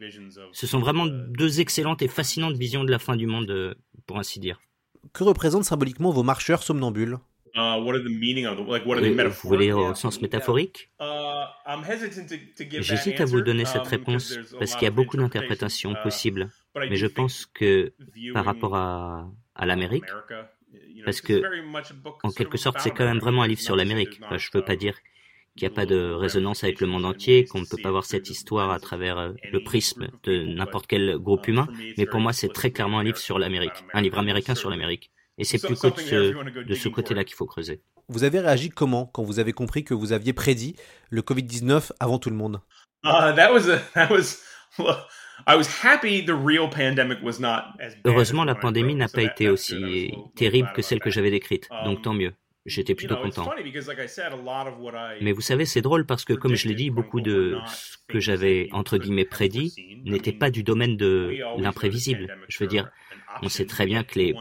Ce 0.51 0.65
sont 0.65 0.79
vraiment 0.79 1.05
deux 1.05 1.59
excellentes 1.59 2.01
et 2.01 2.07
fascinantes 2.07 2.55
visions 2.55 2.83
de 2.83 2.91
la 2.91 2.99
fin 2.99 3.15
du 3.15 3.27
monde, 3.27 3.51
euh, 3.51 3.75
pour 4.07 4.17
ainsi 4.17 4.39
dire. 4.39 4.59
Que 5.13 5.23
représentent 5.23 5.65
symboliquement 5.65 6.11
vos 6.11 6.23
marcheurs 6.23 6.63
somnambules? 6.63 7.17
Uh, 7.59 9.29
vous 9.41 9.49
voulez 9.49 9.71
au 9.71 9.93
sens 9.93 10.21
métaphorique? 10.21 10.89
Uh, 10.99 11.05
J'hésite 12.79 13.19
à 13.19 13.25
vous 13.25 13.41
donner 13.41 13.65
cette 13.65 13.81
um, 13.81 13.87
réponse 13.87 14.39
parce 14.57 14.75
qu'il 14.75 14.83
y 14.83 14.87
a 14.87 14.91
beaucoup 14.91 15.17
d'interprétations 15.17 15.91
uh, 15.91 16.03
possibles. 16.03 16.49
Mais 16.75 16.95
je 16.95 17.07
pense 17.07 17.45
que 17.45 17.93
par 18.33 18.45
rapport 18.45 18.75
à, 18.75 19.29
à 19.55 19.65
l'Amérique, 19.65 20.05
parce 21.03 21.21
que 21.21 21.41
en 22.23 22.31
quelque 22.31 22.57
sorte 22.57 22.79
c'est 22.79 22.91
quand 22.91 23.05
même 23.05 23.19
vraiment 23.19 23.43
un 23.43 23.47
livre 23.47 23.61
sur 23.61 23.75
l'Amérique. 23.75 24.21
je 24.37 24.49
ne 24.53 24.59
veux 24.59 24.65
pas 24.65 24.75
dire 24.75 24.95
qu'il 25.57 25.67
n'y 25.67 25.73
a 25.73 25.75
pas 25.75 25.85
de 25.85 26.11
résonance 26.11 26.63
avec 26.63 26.79
le 26.79 26.87
monde 26.87 27.05
entier, 27.05 27.45
qu'on 27.45 27.59
ne 27.59 27.65
peut 27.65 27.81
pas 27.81 27.91
voir 27.91 28.05
cette 28.05 28.29
histoire 28.29 28.71
à 28.71 28.79
travers 28.79 29.17
euh, 29.17 29.31
le 29.51 29.61
prisme 29.61 30.07
de 30.23 30.45
n'importe 30.45 30.87
quel 30.87 31.17
groupe 31.17 31.47
humain, 31.47 31.67
mais 31.97 32.05
pour 32.05 32.21
moi 32.21 32.31
c'est 32.31 32.49
très 32.49 32.71
clairement 32.71 32.99
un 32.99 33.03
livre 33.03 33.17
sur 33.17 33.39
l'Amérique, 33.39 33.83
un 33.93 34.01
livre 34.01 34.19
américain 34.19 34.55
sur 34.55 34.69
l'Amérique. 34.69 35.11
Et 35.39 35.45
c'est 35.45 35.57
plutôt 35.57 35.89
de 35.89 35.99
ce, 35.99 36.63
de 36.63 36.75
ce 36.75 36.89
côté-là 36.89 37.23
qu'il 37.23 37.35
faut 37.35 37.45
creuser. 37.45 37.81
Vous 38.09 38.23
avez 38.23 38.39
réagi 38.39 38.69
comment 38.69 39.05
quand 39.05 39.23
vous 39.23 39.39
avez 39.39 39.53
compris 39.53 39.83
que 39.83 39.93
vous 39.93 40.11
aviez 40.11 40.33
prédit 40.33 40.75
le 41.09 41.21
Covid-19 41.21 41.91
avant 41.99 42.19
tout 42.19 42.29
le 42.29 42.35
monde? 42.35 42.61
Heureusement, 48.05 48.43
la 48.43 48.55
pandémie 48.55 48.95
n'a 48.95 49.07
pas 49.07 49.21
été 49.21 49.49
aussi 49.49 50.13
terrible 50.35 50.71
que 50.75 50.81
celle 50.81 50.99
que 50.99 51.09
j'avais 51.09 51.31
décrite, 51.31 51.69
donc 51.85 51.97
um, 51.97 52.01
tant 52.01 52.13
mieux. 52.13 52.33
J'étais 52.65 52.93
plutôt 52.93 53.15
content. 53.15 53.49
Mais 55.21 55.31
vous 55.31 55.41
savez, 55.41 55.65
c'est 55.65 55.81
drôle 55.81 56.05
parce 56.05 56.25
que, 56.25 56.33
comme 56.33 56.55
je 56.55 56.67
l'ai 56.67 56.75
dit, 56.75 56.89
beaucoup 56.89 57.21
de 57.21 57.57
ce 57.65 57.97
que 58.07 58.19
j'avais, 58.19 58.67
entre 58.73 58.97
guillemets, 58.97 59.25
prédit 59.25 59.73
n'était 60.05 60.33
pas 60.33 60.51
du 60.51 60.63
domaine 60.63 60.97
de 60.97 61.37
l'imprévisible. 61.57 62.37
Je 62.49 62.59
veux 62.59 62.67
dire, 62.67 62.89
on 63.41 63.49
sait 63.49 63.65
très 63.65 63.85
bien 63.85 64.03
que 64.03 64.19
les 64.19 64.35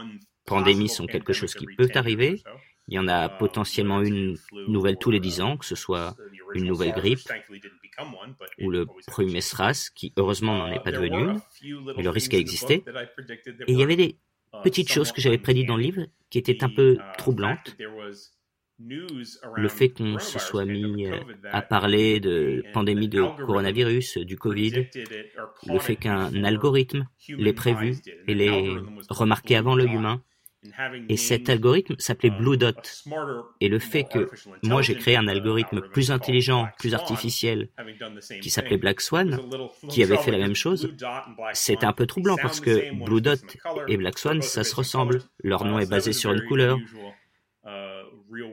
pandémies 0.49 0.89
sont 0.89 1.05
quelque 1.05 1.33
chose 1.33 1.53
qui 1.53 1.65
peut 1.77 1.89
arriver. 1.95 2.41
Il 2.87 2.95
y 2.95 2.99
en 2.99 3.07
a 3.07 3.29
potentiellement 3.29 4.01
une 4.01 4.35
nouvelle 4.67 4.97
tous 4.97 5.11
les 5.11 5.19
dix 5.19 5.41
ans, 5.41 5.57
que 5.57 5.65
ce 5.65 5.75
soit 5.75 6.15
une 6.55 6.65
nouvelle 6.65 6.91
grippe 6.91 7.19
ou 8.61 8.71
le 8.71 8.87
premier 9.07 9.41
SRAS, 9.41 9.89
qui 9.93 10.11
heureusement 10.17 10.57
n'en 10.57 10.71
est 10.71 10.83
pas 10.83 10.91
devenu 10.91 11.37
mais 11.95 12.03
le 12.03 12.09
risque 12.09 12.33
a 12.33 12.37
existé. 12.37 12.83
Et 13.67 13.73
il 13.73 13.79
y 13.79 13.83
avait 13.83 13.95
des 13.95 14.17
petites 14.63 14.91
choses 14.91 15.11
que 15.11 15.21
j'avais 15.21 15.37
prédites 15.37 15.67
dans 15.67 15.77
le 15.77 15.83
livre 15.83 16.05
qui 16.29 16.39
étaient 16.39 16.63
un 16.63 16.69
peu 16.69 16.97
troublantes. 17.17 17.75
Le 18.79 19.67
fait 19.67 19.89
qu'on 19.89 20.17
se 20.19 20.39
soit 20.39 20.63
mis 20.63 21.05
euh, 21.05 21.17
à 21.51 21.61
parler 21.61 22.21
de 22.21 22.63
pandémie 22.71 23.09
de 23.09 23.23
coronavirus, 23.45 24.19
du 24.19 24.37
Covid, 24.37 24.87
le 25.67 25.79
fait 25.79 25.97
qu'un 25.97 26.43
algorithme 26.45 27.05
l'ait 27.27 27.51
prévu 27.51 27.97
et 28.27 28.33
l'ait 28.33 28.69
remarqué 29.09 29.57
avant 29.57 29.75
l'œil 29.75 29.93
humain, 29.93 30.23
et 31.07 31.17
cet 31.17 31.49
algorithme 31.49 31.95
s'appelait 31.99 32.29
Blue 32.29 32.57
Dot. 32.57 33.03
Et 33.61 33.69
le 33.69 33.79
fait 33.79 34.03
que 34.03 34.29
moi 34.63 34.81
j'ai 34.81 34.95
créé 34.95 35.15
un 35.15 35.27
algorithme 35.27 35.81
plus 35.81 36.11
intelligent, 36.11 36.67
plus 36.77 36.93
artificiel, 36.93 37.69
qui 38.41 38.49
s'appelait 38.49 38.77
Black 38.77 39.01
Swan, 39.01 39.39
qui 39.89 40.03
avait 40.03 40.17
fait 40.17 40.31
la 40.31 40.37
même 40.37 40.55
chose, 40.55 40.93
c'était 41.53 41.85
un 41.85 41.93
peu 41.93 42.05
troublant 42.05 42.37
parce 42.41 42.59
que 42.59 42.93
Blue 43.05 43.21
Dot 43.21 43.39
et 43.87 43.97
Black 43.97 44.17
Swan, 44.17 44.41
ça 44.41 44.63
se 44.63 44.75
ressemble. 44.75 45.21
Leur 45.43 45.65
nom 45.65 45.79
est 45.79 45.89
basé 45.89 46.13
sur 46.13 46.31
une 46.31 46.45
couleur. 46.45 46.77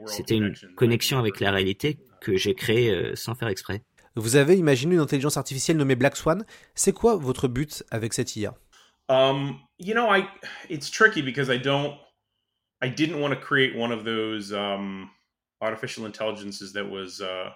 C'était 0.07 0.37
une 0.37 0.55
connexion 0.75 1.19
avec 1.19 1.41
la 1.41 1.51
réalité 1.51 1.99
que 2.21 2.37
j'ai 2.37 2.55
créée 2.55 2.91
euh, 2.91 3.15
sans 3.15 3.35
faire 3.35 3.49
exprès. 3.49 3.83
Vous 4.15 4.37
avez 4.37 4.57
imaginé 4.57 4.95
une 4.95 5.01
intelligence 5.01 5.37
artificielle 5.37 5.77
nommée 5.77 5.97
Black 5.97 6.17
Swan? 6.17 6.45
C'est 6.75 6.93
quoi 6.93 7.17
votre 7.17 7.47
but 7.49 7.85
avec 7.91 8.15
cette 8.15 8.35
IA 8.37 8.55
Um, 9.09 9.55
you 9.78 9.95
know, 9.95 10.09
I 10.09 10.28
it's 10.68 10.90
tricky 10.90 11.23
because 11.23 11.50
I 11.50 11.59
don't 11.59 11.97
I 12.83 12.88
didn't 12.88 13.21
want 13.21 13.35
to 13.35 13.40
create 13.40 13.76
one 13.76 13.92
of 13.92 14.04
those 14.04 14.52
um 14.52 15.11
artificial 15.61 16.06
intelligences 16.06 16.73
that 16.75 16.88
was 16.88 17.21
uh 17.21 17.50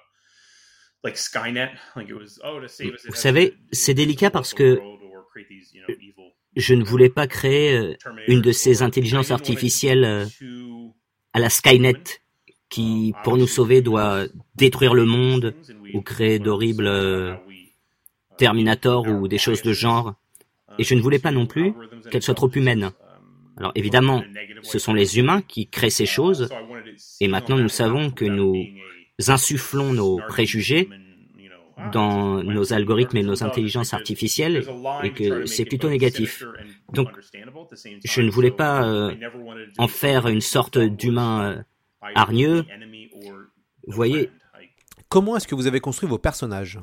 like 1.02 1.14
Skynet, 1.14 1.70
like 1.96 2.08
it 2.08 2.14
was 2.14 2.38
oh 2.44 2.60
to 2.60 2.68
save 2.68 2.94
us. 2.94 3.06
Vous 3.06 3.14
savez, 3.14 3.54
c'est 3.72 3.94
délicat 3.94 4.30
parce 4.30 4.54
que 4.54 4.80
je 6.56 6.74
ne 6.74 6.84
voulais 6.84 7.10
pas 7.10 7.26
créer 7.26 7.76
euh, 7.76 7.96
une 8.26 8.40
de 8.40 8.52
ces 8.52 8.82
intelligences 8.82 9.30
artificielles 9.30 10.04
euh, 10.04 10.26
à 11.32 11.38
la 11.38 11.48
Skynet 11.48 12.20
qui, 12.68 13.14
pour 13.24 13.36
nous 13.36 13.46
sauver, 13.46 13.82
doit 13.82 14.24
détruire 14.56 14.94
le 14.94 15.04
monde 15.04 15.54
ou 15.94 16.02
créer 16.02 16.38
d'horribles 16.38 16.86
euh, 16.86 17.34
Terminator 18.36 19.06
ou 19.08 19.28
des 19.28 19.38
choses 19.38 19.62
de 19.62 19.72
genre. 19.72 20.14
Et 20.78 20.84
je 20.84 20.94
ne 20.94 21.00
voulais 21.00 21.18
pas 21.18 21.32
non 21.32 21.46
plus 21.46 21.74
qu'elle 22.10 22.22
soit 22.22 22.34
trop 22.34 22.50
humaine. 22.50 22.90
Alors 23.56 23.72
évidemment, 23.74 24.22
ce 24.62 24.78
sont 24.78 24.94
les 24.94 25.18
humains 25.18 25.42
qui 25.42 25.68
créent 25.68 25.90
ces 25.90 26.06
choses, 26.06 26.48
et 27.20 27.28
maintenant 27.28 27.58
nous 27.58 27.68
savons 27.68 28.10
que 28.10 28.24
nous 28.24 28.66
insufflons 29.28 29.92
nos 29.92 30.20
préjugés 30.28 30.88
dans 31.92 32.42
nos 32.42 32.72
algorithmes 32.72 33.16
et 33.16 33.22
nos 33.22 33.42
intelligences 33.42 33.94
artificielles 33.94 34.64
et 35.02 35.12
que 35.12 35.46
c'est 35.46 35.64
plutôt 35.64 35.88
négatif. 35.88 36.44
Donc, 36.92 37.08
je 38.04 38.20
ne 38.20 38.30
voulais 38.30 38.50
pas 38.50 38.84
euh, 38.84 39.14
en 39.78 39.88
faire 39.88 40.28
une 40.28 40.40
sorte 40.40 40.78
d'humain 40.78 41.42
euh, 41.42 41.62
hargneux. 42.14 42.64
Vous 43.86 43.94
voyez. 43.94 44.30
Comment 45.08 45.36
est-ce 45.36 45.48
que 45.48 45.54
vous 45.54 45.66
avez 45.66 45.80
construit 45.80 46.08
vos 46.08 46.18
personnages? 46.18 46.78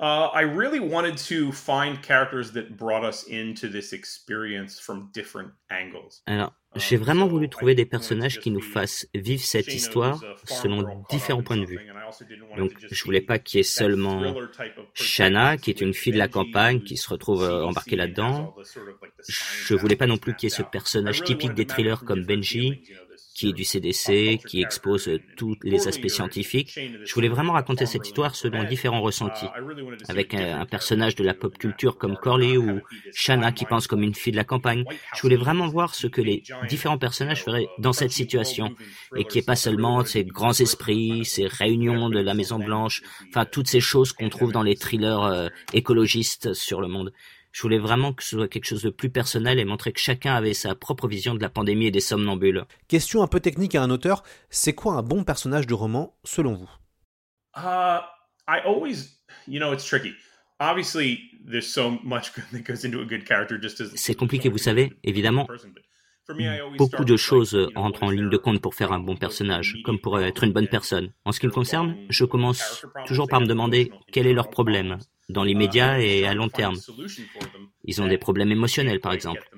Uh, 0.00 0.30
I 0.32 0.42
really 0.42 0.78
wanted 0.78 1.16
to 1.28 1.50
find 1.50 2.00
characters 2.00 2.52
that 2.52 2.76
brought 2.76 3.04
us 3.04 3.24
into 3.24 3.68
this 3.68 3.92
experience 3.92 4.78
from 4.78 5.10
different 5.12 5.50
angles. 5.72 6.22
Alors, 6.26 6.52
j'ai 6.76 6.96
vraiment 6.96 7.26
voulu 7.26 7.48
trouver 7.48 7.74
des 7.74 7.84
personnages 7.84 8.38
qui 8.38 8.52
nous 8.52 8.60
fassent 8.60 9.08
vivre 9.12 9.42
cette 9.42 9.66
histoire 9.66 10.22
selon 10.44 11.04
différents 11.10 11.42
points 11.42 11.56
de 11.56 11.64
vue. 11.64 11.80
Donc, 12.56 12.72
je 12.88 13.04
voulais 13.04 13.20
pas 13.20 13.40
qu'il 13.40 13.58
y 13.58 13.60
ait 13.60 13.64
seulement 13.64 14.36
Shanna, 14.94 15.56
qui 15.56 15.70
est 15.70 15.80
une 15.80 15.94
fille 15.94 16.12
de 16.12 16.18
la 16.18 16.28
campagne, 16.28 16.80
qui 16.82 16.96
se 16.96 17.08
retrouve 17.10 17.42
euh, 17.42 17.64
embarquée 17.64 17.96
là-dedans. 17.96 18.54
Je 19.26 19.74
voulais 19.74 19.96
pas 19.96 20.06
non 20.06 20.18
plus 20.18 20.36
qu'il 20.36 20.48
y 20.48 20.52
ait 20.52 20.56
ce 20.56 20.62
personnage 20.62 21.24
typique 21.24 21.54
des 21.54 21.66
thrillers 21.66 22.04
comme 22.04 22.24
Benji, 22.24 22.84
qui 23.38 23.50
est 23.50 23.52
du 23.52 23.62
CDC, 23.62 24.40
qui 24.48 24.62
expose 24.62 25.08
tous 25.36 25.54
les 25.62 25.86
aspects 25.86 26.08
scientifiques. 26.08 26.76
Je 27.04 27.14
voulais 27.14 27.28
vraiment 27.28 27.52
raconter 27.52 27.86
cette 27.86 28.04
histoire 28.04 28.34
selon 28.34 28.64
différents 28.64 29.00
ressentis, 29.00 29.46
avec 30.08 30.34
un, 30.34 30.66
personnage 30.66 31.14
de 31.14 31.22
la 31.22 31.34
pop 31.34 31.56
culture 31.56 31.98
comme 31.98 32.16
Corley 32.16 32.56
ou 32.56 32.80
Shanna 33.14 33.52
qui 33.52 33.64
pense 33.64 33.86
comme 33.86 34.02
une 34.02 34.16
fille 34.16 34.32
de 34.32 34.36
la 34.36 34.42
campagne. 34.42 34.84
Je 35.14 35.22
voulais 35.22 35.36
vraiment 35.36 35.68
voir 35.68 35.94
ce 35.94 36.08
que 36.08 36.20
les 36.20 36.42
différents 36.68 36.98
personnages 36.98 37.44
feraient 37.44 37.68
dans 37.78 37.92
cette 37.92 38.10
situation, 38.10 38.74
et 39.14 39.22
qui 39.22 39.38
est 39.38 39.46
pas 39.46 39.54
seulement 39.54 40.04
ces 40.04 40.24
grands 40.24 40.58
esprits, 40.58 41.24
ces 41.24 41.46
réunions 41.46 42.10
de 42.10 42.18
la 42.18 42.34
Maison 42.34 42.58
Blanche, 42.58 43.02
enfin 43.28 43.44
toutes 43.44 43.68
ces 43.68 43.80
choses 43.80 44.12
qu'on 44.12 44.30
trouve 44.30 44.50
dans 44.50 44.64
les 44.64 44.74
thrillers 44.74 45.22
euh, 45.22 45.48
écologistes 45.72 46.54
sur 46.54 46.80
le 46.80 46.88
monde. 46.88 47.12
Je 47.52 47.62
voulais 47.62 47.78
vraiment 47.78 48.12
que 48.12 48.22
ce 48.22 48.36
soit 48.36 48.48
quelque 48.48 48.66
chose 48.66 48.82
de 48.82 48.90
plus 48.90 49.10
personnel 49.10 49.58
et 49.58 49.64
montrer 49.64 49.92
que 49.92 50.00
chacun 50.00 50.34
avait 50.34 50.54
sa 50.54 50.74
propre 50.74 51.08
vision 51.08 51.34
de 51.34 51.40
la 51.40 51.48
pandémie 51.48 51.86
et 51.86 51.90
des 51.90 52.00
somnambules. 52.00 52.64
Question 52.88 53.22
un 53.22 53.26
peu 53.26 53.40
technique 53.40 53.74
à 53.74 53.82
un 53.82 53.90
auteur, 53.90 54.22
c'est 54.50 54.74
quoi 54.74 54.94
un 54.94 55.02
bon 55.02 55.24
personnage 55.24 55.66
de 55.66 55.74
roman 55.74 56.16
selon 56.24 56.54
vous? 56.54 56.70
Uh, 57.56 58.00
I 58.46 58.60
always, 58.64 59.18
you 59.46 59.58
know, 59.58 59.72
it's 59.72 59.84
tricky. 59.84 60.12
Obviously, 60.60 61.20
there's 61.44 61.66
so 61.66 61.98
much 62.02 62.32
that 62.52 62.64
goes 62.64 62.84
into 62.84 63.00
a 63.00 63.04
good 63.04 63.26
character 63.26 63.60
just 63.60 63.80
as 63.80 63.90
C'est 63.96 64.14
compliqué, 64.14 64.48
vous 64.48 64.58
savez, 64.58 64.92
évidemment. 65.04 65.46
Beaucoup 66.76 67.04
de 67.04 67.16
choses 67.16 67.58
entrent 67.74 68.02
en 68.02 68.10
ligne 68.10 68.28
de 68.28 68.36
compte 68.36 68.60
pour 68.60 68.74
faire 68.74 68.92
un 68.92 68.98
bon 68.98 69.16
personnage, 69.16 69.78
comme 69.82 69.98
pour 69.98 70.20
être 70.20 70.44
une 70.44 70.52
bonne 70.52 70.68
personne. 70.68 71.10
En 71.24 71.32
ce 71.32 71.40
qui 71.40 71.46
me 71.46 71.52
concerne, 71.52 71.96
je 72.10 72.26
commence 72.26 72.84
toujours 73.06 73.28
par 73.28 73.40
me 73.40 73.46
demander 73.46 73.90
quel 74.12 74.26
est 74.26 74.34
leur 74.34 74.50
problème, 74.50 74.98
dans 75.28 75.44
l'immédiat 75.44 76.00
et 76.00 76.26
à 76.26 76.34
long 76.34 76.48
terme. 76.48 76.76
Ils 77.84 78.02
ont 78.02 78.08
des 78.08 78.18
problèmes 78.18 78.50
émotionnels, 78.50 79.00
par 79.00 79.12
exemple, 79.12 79.48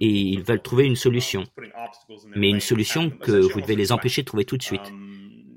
et 0.00 0.10
ils 0.10 0.42
veulent 0.42 0.62
trouver 0.62 0.84
une 0.84 0.96
solution. 0.96 1.44
Mais 2.34 2.50
une 2.50 2.60
solution 2.60 3.10
que 3.10 3.32
vous 3.32 3.60
devez 3.60 3.76
les 3.76 3.92
empêcher 3.92 4.22
de 4.22 4.26
trouver 4.26 4.44
tout 4.44 4.56
de 4.56 4.62
suite. 4.62 4.92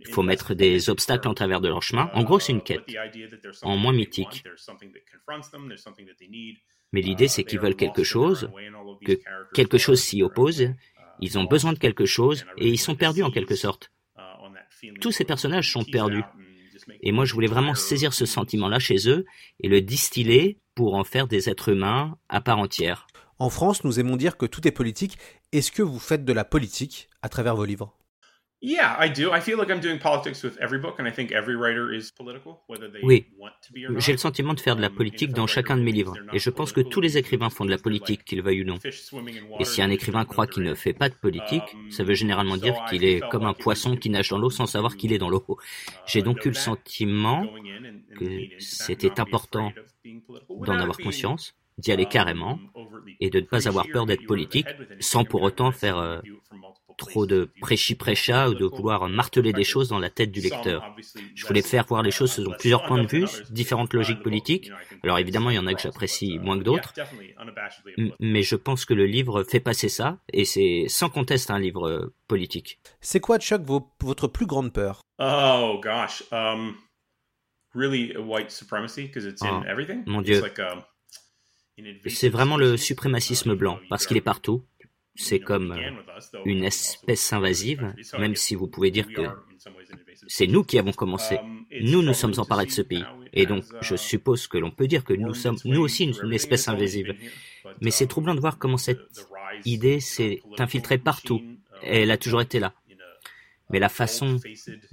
Il 0.01 0.07
faut 0.07 0.23
mettre 0.23 0.53
des 0.53 0.89
obstacles 0.89 1.27
en 1.27 1.33
travers 1.33 1.61
de 1.61 1.67
leur 1.67 1.83
chemin. 1.83 2.09
En 2.13 2.23
gros, 2.23 2.39
c'est 2.39 2.53
une 2.53 2.61
quête, 2.61 2.83
en 3.61 3.77
moins 3.77 3.93
mythique. 3.93 4.43
Mais 6.91 7.01
l'idée, 7.01 7.27
c'est 7.27 7.43
qu'ils 7.43 7.59
veulent 7.59 7.75
quelque 7.75 8.03
chose, 8.03 8.49
que 9.05 9.19
quelque 9.53 9.77
chose 9.77 10.01
s'y 10.01 10.23
oppose, 10.23 10.69
ils 11.21 11.37
ont 11.37 11.43
besoin 11.43 11.73
de 11.73 11.79
quelque 11.79 12.05
chose, 12.05 12.45
et 12.57 12.69
ils 12.69 12.79
sont 12.79 12.95
perdus 12.95 13.23
en 13.23 13.31
quelque 13.31 13.55
sorte. 13.55 13.91
Tous 15.01 15.11
ces 15.11 15.25
personnages 15.25 15.71
sont 15.71 15.83
perdus. 15.83 16.23
Et 17.01 17.11
moi, 17.11 17.25
je 17.25 17.33
voulais 17.33 17.47
vraiment 17.47 17.75
saisir 17.75 18.13
ce 18.13 18.25
sentiment-là 18.25 18.79
chez 18.79 19.09
eux 19.09 19.25
et 19.59 19.67
le 19.67 19.81
distiller 19.81 20.57
pour 20.75 20.95
en 20.95 21.03
faire 21.03 21.27
des 21.27 21.49
êtres 21.49 21.69
humains 21.69 22.17
à 22.29 22.41
part 22.41 22.59
entière. 22.59 23.07
En 23.37 23.49
France, 23.49 23.83
nous 23.83 23.99
aimons 23.99 24.17
dire 24.17 24.37
que 24.37 24.45
tout 24.45 24.67
est 24.67 24.71
politique. 24.71 25.17
Est-ce 25.51 25.71
que 25.71 25.81
vous 25.81 25.99
faites 25.99 26.25
de 26.25 26.33
la 26.33 26.43
politique 26.43 27.09
à 27.21 27.29
travers 27.29 27.55
vos 27.55 27.65
livres? 27.65 27.98
Oui, 33.03 33.27
j'ai 33.97 34.11
le 34.11 34.17
sentiment 34.17 34.53
de 34.53 34.59
faire 34.59 34.75
de 34.75 34.81
la 34.81 34.89
um, 34.89 34.95
politique 34.95 35.31
dans 35.31 35.47
chacun 35.47 35.77
de 35.77 35.81
mes 35.81 35.93
livres, 35.93 36.15
et 36.33 36.39
je 36.39 36.49
pense 36.49 36.73
que 36.73 36.81
tous 36.81 36.99
les 36.99 37.17
écrivains 37.17 37.49
font 37.49 37.63
de 37.63 37.69
la 37.69 37.77
politique, 37.77 38.25
qu'ils 38.25 38.41
veuillent 38.41 38.63
ou 38.63 38.65
non. 38.65 38.79
Et 39.59 39.63
si 39.63 39.81
un 39.81 39.89
écrivain 39.89 40.25
croit 40.25 40.45
qu'il 40.45 40.63
ne 40.63 40.73
fait 40.73 40.93
pas 40.93 41.07
de 41.07 41.15
politique, 41.15 41.63
um, 41.73 41.91
ça 41.91 42.03
veut 42.03 42.15
généralement 42.15 42.57
dire 42.57 42.75
qu'il 42.89 43.05
est 43.05 43.21
comme 43.29 43.45
un 43.45 43.53
poisson 43.53 43.95
qui 43.95 44.09
nage 44.09 44.29
dans 44.29 44.37
l'eau 44.37 44.49
sans 44.49 44.65
savoir 44.65 44.97
qu'il 44.97 45.13
est 45.13 45.19
dans 45.19 45.29
l'eau. 45.29 45.45
J'ai 46.05 46.21
donc 46.21 46.43
eu 46.45 46.49
le 46.49 46.55
sentiment 46.55 47.47
que 48.17 48.41
c'était 48.59 49.21
important 49.21 49.71
d'en 50.49 50.79
avoir 50.79 50.97
conscience, 50.97 51.55
d'y 51.77 51.93
aller 51.93 52.03
um, 52.03 52.09
carrément, 52.09 52.59
et 53.21 53.29
de 53.29 53.39
ne 53.39 53.45
pas 53.45 53.69
avoir 53.69 53.87
peur 53.87 54.05
d'être 54.05 54.25
politique, 54.25 54.67
sans 54.99 55.23
pour 55.23 55.43
autant 55.43 55.71
faire 55.71 55.97
euh, 55.97 56.19
trop 56.99 57.25
de 57.25 57.49
prêchi-prêcha 57.61 58.49
ou 58.49 58.53
de 58.53 58.65
vouloir 58.65 59.09
marteler 59.09 59.53
des 59.53 59.63
choses 59.63 59.89
dans 59.89 59.97
la 59.97 60.11
tête 60.11 60.31
du 60.31 60.41
lecteur. 60.41 60.95
Je 61.33 61.47
voulais 61.47 61.63
faire 61.63 61.85
voir 61.85 62.03
les 62.03 62.11
choses 62.11 62.31
selon 62.31 62.51
plusieurs 62.51 62.85
points 62.85 63.01
de 63.01 63.07
vue, 63.07 63.25
différentes 63.49 63.93
logiques 63.93 64.21
politiques. 64.21 64.71
Alors 65.03 65.17
évidemment, 65.17 65.49
il 65.49 65.55
y 65.55 65.59
en 65.59 65.65
a 65.65 65.73
que 65.73 65.81
j'apprécie 65.81 66.37
moins 66.37 66.59
que 66.59 66.63
d'autres. 66.63 66.93
Mais 68.19 68.43
je 68.43 68.55
pense 68.55 68.85
que 68.85 68.93
le 68.93 69.05
livre 69.05 69.43
fait 69.43 69.59
passer 69.59 69.89
ça, 69.89 70.19
et 70.31 70.45
c'est 70.45 70.85
sans 70.87 71.09
conteste 71.09 71.49
un 71.49 71.59
livre 71.59 71.87
euh, 71.87 72.13
politique. 72.27 72.79
C'est 73.01 73.19
quoi, 73.19 73.39
Chuck, 73.39 73.61
votre 74.01 74.27
plus 74.27 74.45
grande 74.45 74.71
peur? 74.73 75.01
Oh 75.17 75.79
gosh, 75.81 76.23
um, 76.31 76.75
really 77.73 78.15
white 78.17 78.51
supremacy 78.51 79.07
because 79.07 79.25
it's 79.25 79.41
in 79.41 79.63
oh, 79.63 79.69
everything? 79.69 80.03
Mon 80.05 80.21
Dieu. 80.21 80.43
Um, 80.59 80.83
c'est 82.07 82.29
vraiment 82.29 82.57
le 82.57 82.75
suprémacisme 82.75 83.55
blanc, 83.55 83.79
parce 83.89 84.05
qu'il 84.05 84.17
est 84.17 84.21
partout. 84.21 84.65
C'est 85.21 85.41
comme 85.41 85.73
euh, 85.73 86.41
une 86.45 86.63
espèce 86.63 87.33
invasive, 87.33 87.93
même 88.17 88.35
si 88.35 88.55
vous 88.55 88.67
pouvez 88.67 88.89
dire 88.89 89.07
que 89.11 89.27
c'est 90.27 90.47
nous 90.47 90.63
qui 90.63 90.79
avons 90.79 90.93
commencé. 90.93 91.38
Nous 91.81 92.01
nous 92.01 92.13
sommes 92.13 92.33
emparés 92.38 92.65
de 92.65 92.71
ce 92.71 92.81
pays. 92.81 93.03
Et 93.33 93.45
donc, 93.45 93.65
je 93.81 93.97
suppose 93.97 94.47
que 94.47 94.57
l'on 94.57 94.71
peut 94.71 94.88
dire 94.88 95.03
que 95.03 95.13
nous 95.13 95.33
sommes, 95.33 95.57
nous 95.65 95.81
aussi, 95.81 96.05
une 96.05 96.33
espèce 96.33 96.69
invasive. 96.69 97.13
Mais 97.81 97.91
c'est 97.91 98.07
troublant 98.07 98.33
de 98.33 98.39
voir 98.39 98.57
comment 98.57 98.77
cette 98.77 99.27
idée 99.65 99.99
s'est 99.99 100.41
infiltrée 100.57 100.97
partout. 100.97 101.41
Elle 101.83 102.11
a 102.11 102.17
toujours 102.17 102.39
été 102.39 102.59
là. 102.59 102.73
Mais 103.69 103.79
la 103.79 103.89
façon 103.89 104.38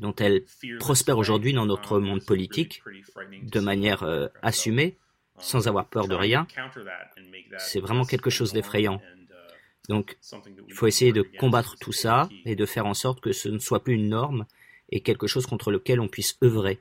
dont 0.01 0.15
elle 0.17 0.45
prospère 0.81 1.19
aujourd'hui 1.19 1.53
dans 1.53 1.67
notre 1.67 2.01
monde 2.01 2.25
politique, 2.25 2.83
de 3.43 3.61
manière 3.61 4.03
euh, 4.03 4.27
assumée, 4.43 4.99
sans 5.39 5.69
avoir 5.69 5.87
peur 5.87 6.09
de 6.09 6.17
rien, 6.17 6.49
c'est 7.59 7.81
vraiment 7.81 8.05
quelque 8.05 8.29
chose 8.29 8.53
d'effrayant. 8.53 9.01
Donc, 9.89 10.19
il 10.69 10.75
faut 10.75 10.87
essayer 10.87 11.13
de 11.13 11.23
combattre 11.23 11.77
tout 11.79 11.93
ça 11.93 12.29
et 12.45 12.57
de 12.57 12.67
faire 12.67 12.87
en 12.87 12.95
sorte 12.95 13.21
que 13.21 13.33
ce 13.33 13.49
ne 13.49 13.59
soit 13.59 13.83
plus 13.83 13.95
une 13.95 14.09
norme 14.09 14.47
et 14.91 15.01
quelque 15.01 15.27
chose 15.27 15.47
contre 15.47 15.71
lequel 15.71 16.01
on 16.01 16.09
puisse 16.09 16.39
œuvrer. 16.43 16.81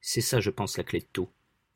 C'est 0.00 0.20
ça, 0.20 0.40
je 0.40 0.50
pense, 0.50 0.76
la 0.76 0.84
clé 0.84 1.00
de 1.00 1.06
tout. 1.12 1.28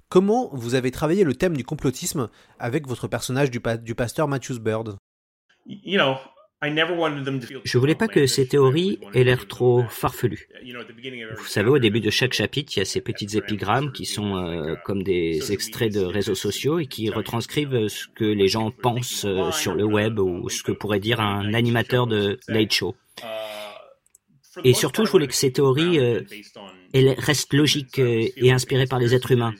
Comment 0.08 0.50
vous 0.52 0.74
avez 0.74 0.90
travaillé 0.90 1.24
le 1.24 1.34
thème 1.34 1.56
du 1.56 1.64
complotisme 1.64 2.28
avec 2.58 2.86
votre 2.86 3.08
personnage 3.08 3.50
du, 3.50 3.60
du 3.82 3.94
pasteur 3.94 4.28
Matthews 4.28 4.58
Bird? 4.58 4.96
Je 6.62 7.78
voulais 7.78 7.94
pas 7.94 8.06
que 8.06 8.26
ces 8.26 8.46
théories 8.46 8.98
aient 9.14 9.24
l'air 9.24 9.48
trop 9.48 9.82
farfelues. 9.88 10.46
Vous 11.38 11.46
savez, 11.46 11.70
au 11.70 11.78
début 11.78 12.00
de 12.00 12.10
chaque 12.10 12.34
chapitre, 12.34 12.72
il 12.76 12.80
y 12.80 12.82
a 12.82 12.84
ces 12.84 13.00
petites 13.00 13.34
épigrammes 13.34 13.92
qui 13.92 14.04
sont 14.04 14.36
euh, 14.36 14.74
comme 14.84 15.02
des 15.02 15.52
extraits 15.52 15.92
de 15.92 16.00
réseaux 16.00 16.34
sociaux 16.34 16.78
et 16.78 16.86
qui 16.86 17.08
retranscrivent 17.08 17.88
ce 17.88 18.06
que 18.14 18.26
les 18.26 18.48
gens 18.48 18.70
pensent 18.70 19.24
euh, 19.24 19.50
sur 19.52 19.74
le 19.74 19.84
web 19.84 20.18
ou 20.18 20.50
ce 20.50 20.62
que 20.62 20.72
pourrait 20.72 21.00
dire 21.00 21.20
un 21.20 21.54
animateur 21.54 22.06
de 22.06 22.38
Late 22.46 22.72
Show. 22.72 22.94
Et 24.62 24.74
surtout, 24.74 25.06
je 25.06 25.10
voulais 25.10 25.28
que 25.28 25.34
ces 25.34 25.52
théories 25.52 25.98
euh, 25.98 26.20
restent 26.92 27.54
logiques 27.54 27.98
et 27.98 28.52
inspirées 28.52 28.86
par 28.86 28.98
les 28.98 29.14
êtres 29.14 29.32
humains 29.32 29.54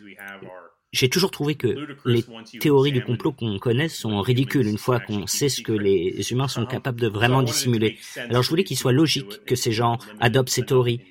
j'ai 0.92 1.08
toujours 1.08 1.30
trouvé 1.30 1.54
que 1.54 1.76
les 2.04 2.24
théories 2.58 2.92
du 2.92 3.02
complot 3.02 3.32
qu'on 3.32 3.58
connaît 3.58 3.88
sont 3.88 4.20
ridicules 4.20 4.66
une 4.66 4.78
fois 4.78 4.98
qu'on 5.00 5.26
sait 5.26 5.48
ce 5.48 5.62
que 5.62 5.72
les 5.72 6.32
humains 6.32 6.48
sont 6.48 6.66
capables 6.66 7.00
de 7.00 7.08
vraiment 7.08 7.42
dissimuler. 7.42 7.98
Alors 8.16 8.42
je 8.42 8.48
voulais 8.50 8.64
qu'il 8.64 8.76
soit 8.76 8.92
logique 8.92 9.44
que 9.44 9.54
ces 9.54 9.72
gens 9.72 9.98
adoptent 10.18 10.50
ces 10.50 10.64
théories, 10.64 11.02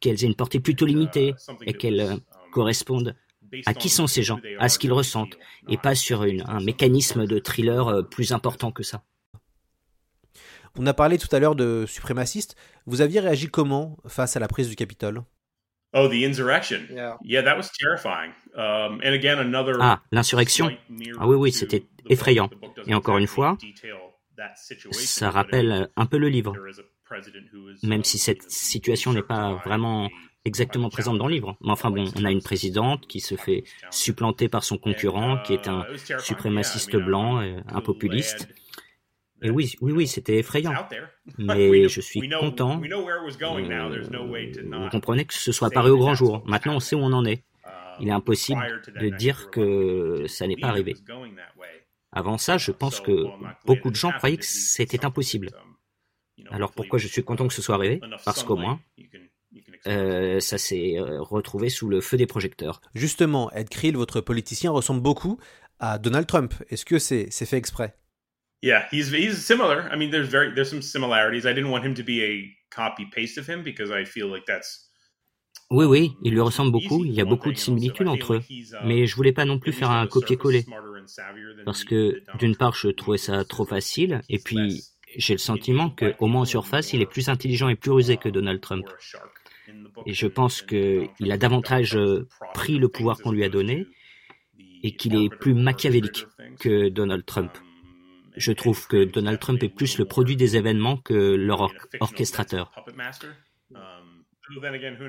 qu'elles 0.00 0.22
aient 0.22 0.28
une 0.28 0.34
portée 0.34 0.60
plutôt 0.60 0.86
limitée 0.86 1.34
et 1.66 1.72
qu'elles 1.72 2.00
euh, 2.00 2.16
correspondent 2.52 3.16
à 3.64 3.74
qui 3.74 3.88
sont 3.88 4.06
ces 4.06 4.22
gens, 4.22 4.40
à 4.58 4.68
ce 4.68 4.78
qu'ils 4.78 4.92
ressentent, 4.92 5.38
et 5.68 5.76
pas 5.76 5.94
sur 5.94 6.24
une, 6.24 6.42
un 6.46 6.60
mécanisme 6.60 7.26
de 7.26 7.38
thriller 7.38 7.88
euh, 7.88 8.02
plus 8.02 8.32
important 8.32 8.72
que 8.72 8.82
ça. 8.82 9.04
On 10.78 10.86
a 10.86 10.94
parlé 10.94 11.16
tout 11.16 11.34
à 11.34 11.38
l'heure 11.38 11.54
de 11.54 11.84
suprémacistes. 11.88 12.54
Vous 12.86 13.00
aviez 13.00 13.20
réagi 13.20 13.48
comment 13.48 13.96
face 14.06 14.36
à 14.36 14.40
la 14.40 14.48
prise 14.48 14.68
du 14.68 14.76
Capitole? 14.76 15.22
Oh, 15.92 16.08
the 16.08 16.24
insurrection. 16.24 16.88
Yeah, 17.22 17.42
that 17.42 17.56
was 17.56 17.70
terrifying. 17.78 18.32
Um, 18.54 19.00
and 19.02 19.14
again, 19.14 19.38
another 19.38 19.76
ah, 19.80 20.02
l'insurrection. 20.12 20.70
Ah 21.18 21.26
oui, 21.26 21.36
oui, 21.36 21.52
c'était 21.52 21.84
effrayant. 22.08 22.50
Et 22.86 22.94
encore 22.94 23.18
une 23.18 23.26
fois, 23.26 23.56
ça 24.92 25.30
rappelle 25.30 25.88
un 25.96 26.06
peu 26.06 26.18
le 26.18 26.28
livre. 26.28 26.54
Même 27.82 28.04
si 28.04 28.18
cette 28.18 28.50
situation 28.50 29.12
n'est 29.12 29.22
pas 29.22 29.54
vraiment 29.64 30.10
exactement 30.44 30.90
présente 30.90 31.18
dans 31.18 31.26
le 31.26 31.34
livre. 31.34 31.56
Mais 31.60 31.70
enfin 31.70 31.90
bon, 31.90 32.10
on 32.16 32.24
a 32.24 32.30
une 32.30 32.42
présidente 32.42 33.06
qui 33.06 33.20
se 33.20 33.36
fait 33.36 33.64
supplanter 33.90 34.48
par 34.48 34.64
son 34.64 34.78
concurrent, 34.78 35.38
qui 35.44 35.54
est 35.54 35.68
un 35.68 35.86
suprémaciste 36.18 36.96
blanc, 36.96 37.38
un 37.38 37.80
populiste. 37.80 38.48
Et 39.42 39.50
oui, 39.50 39.74
oui, 39.80 39.92
oui, 39.92 40.06
c'était 40.06 40.38
effrayant. 40.38 40.72
Mais 41.38 41.88
je 41.88 42.00
suis 42.00 42.28
content. 42.28 42.80
Vous 42.80 44.90
comprenez 44.90 45.24
que 45.24 45.34
ce 45.34 45.52
soit 45.52 45.68
apparu 45.68 45.90
au 45.90 45.98
grand 45.98 46.14
jour. 46.14 46.42
Maintenant, 46.46 46.76
on 46.76 46.80
sait 46.80 46.96
où 46.96 47.00
on 47.00 47.12
en 47.12 47.24
est. 47.24 47.44
Il 48.00 48.08
est 48.08 48.12
impossible 48.12 48.82
de 49.00 49.08
dire 49.08 49.50
que 49.50 50.26
ça 50.26 50.46
n'est 50.46 50.56
pas 50.56 50.68
arrivé. 50.68 50.94
Avant 52.12 52.38
ça, 52.38 52.58
je 52.58 52.72
pense 52.72 53.00
que 53.00 53.26
beaucoup 53.66 53.90
de 53.90 53.96
gens 53.96 54.12
croyaient 54.12 54.38
que 54.38 54.46
c'était 54.46 55.04
impossible. 55.04 55.50
Alors 56.50 56.72
pourquoi 56.72 56.98
je 56.98 57.08
suis 57.08 57.24
content 57.24 57.48
que 57.48 57.54
ce 57.54 57.62
soit 57.62 57.74
arrivé? 57.74 58.00
Parce 58.24 58.44
qu'au 58.44 58.56
moins, 58.56 58.80
euh, 59.86 60.40
ça 60.40 60.58
s'est 60.58 60.98
euh, 60.98 61.20
retrouvé 61.20 61.68
sous 61.68 61.88
le 61.88 62.00
feu 62.00 62.16
des 62.16 62.26
projecteurs. 62.26 62.80
Justement, 62.94 63.50
Ed 63.52 63.68
Krill, 63.68 63.96
votre 63.96 64.20
politicien, 64.20 64.70
ressemble 64.70 65.00
beaucoup 65.00 65.38
à 65.78 65.98
Donald 65.98 66.26
Trump. 66.26 66.54
Est-ce 66.68 66.84
que 66.84 66.98
c'est 66.98 67.30
fait 67.30 67.56
exprès? 67.56 67.96
Yeah, 68.62 68.86
he's 68.90 69.10
he's 69.10 69.44
similar. 69.44 69.88
I 69.92 69.96
mean, 69.96 70.10
there's 70.10 70.28
very 70.28 70.52
there's 70.54 70.70
some 70.70 70.82
similarities. 70.82 71.44
I 71.46 71.52
didn't 71.52 71.70
want 71.70 71.84
him 71.84 71.94
to 71.94 72.02
be 72.02 72.22
a 72.24 72.56
copy 72.70 73.06
paste 73.06 73.38
of 73.38 73.46
him 73.46 73.62
because 73.62 73.90
I 73.90 74.04
feel 74.04 74.28
like 74.28 74.46
that's 74.46 74.86
oui, 75.70 75.84
oui, 75.84 76.12
il 76.22 76.32
lui 76.32 76.40
ressemble 76.40 76.70
beaucoup, 76.70 77.04
il 77.04 77.12
y 77.12 77.20
a 77.20 77.24
beaucoup 77.24 77.50
de 77.50 77.56
similitudes 77.56 78.06
entre 78.06 78.34
eux, 78.34 78.40
mais 78.84 79.06
je 79.06 79.16
voulais 79.16 79.32
pas 79.32 79.44
non 79.44 79.58
plus 79.58 79.72
faire 79.72 79.90
un 79.90 80.06
copier-coller, 80.06 80.64
parce 81.64 81.82
que 81.82 82.22
d'une 82.38 82.54
part 82.54 82.74
je 82.76 82.88
trouvais 82.88 83.18
ça 83.18 83.44
trop 83.44 83.64
facile, 83.64 84.20
et 84.28 84.38
puis 84.38 84.84
j'ai 85.16 85.34
le 85.34 85.38
sentiment 85.38 85.90
que, 85.90 86.14
au 86.20 86.28
moins 86.28 86.42
en 86.42 86.44
surface, 86.44 86.92
il 86.92 87.02
est 87.02 87.10
plus 87.10 87.28
intelligent 87.28 87.68
et 87.68 87.74
plus 87.74 87.90
rusé 87.90 88.16
que 88.16 88.28
Donald 88.28 88.60
Trump. 88.60 88.86
Et 90.06 90.14
je 90.14 90.28
pense 90.28 90.62
qu'il 90.62 91.32
a 91.32 91.36
davantage 91.36 91.98
pris 92.54 92.78
le 92.78 92.88
pouvoir 92.88 93.18
qu'on 93.18 93.32
lui 93.32 93.42
a 93.42 93.48
donné, 93.48 93.88
et 94.84 94.94
qu'il 94.94 95.16
est 95.16 95.30
plus 95.30 95.54
machiavélique 95.54 96.26
que 96.60 96.88
Donald 96.90 97.24
Trump 97.26 97.50
je 98.36 98.52
trouve 98.52 98.86
que 98.86 99.04
Donald 99.04 99.38
Trump 99.38 99.62
est 99.62 99.68
plus 99.68 99.98
le 99.98 100.04
produit 100.04 100.36
des 100.36 100.56
événements 100.56 100.96
que 100.96 101.14
leur 101.34 101.70
orchestrateur. 102.00 102.72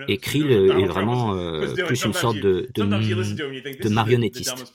Et 0.08 0.18
Krill 0.18 0.52
est 0.52 0.86
vraiment 0.86 1.36
euh, 1.36 1.74
plus 1.86 2.06
une 2.06 2.14
sorte 2.14 2.38
de, 2.38 2.68
de, 2.74 3.90
marionnettiste. 3.90 4.74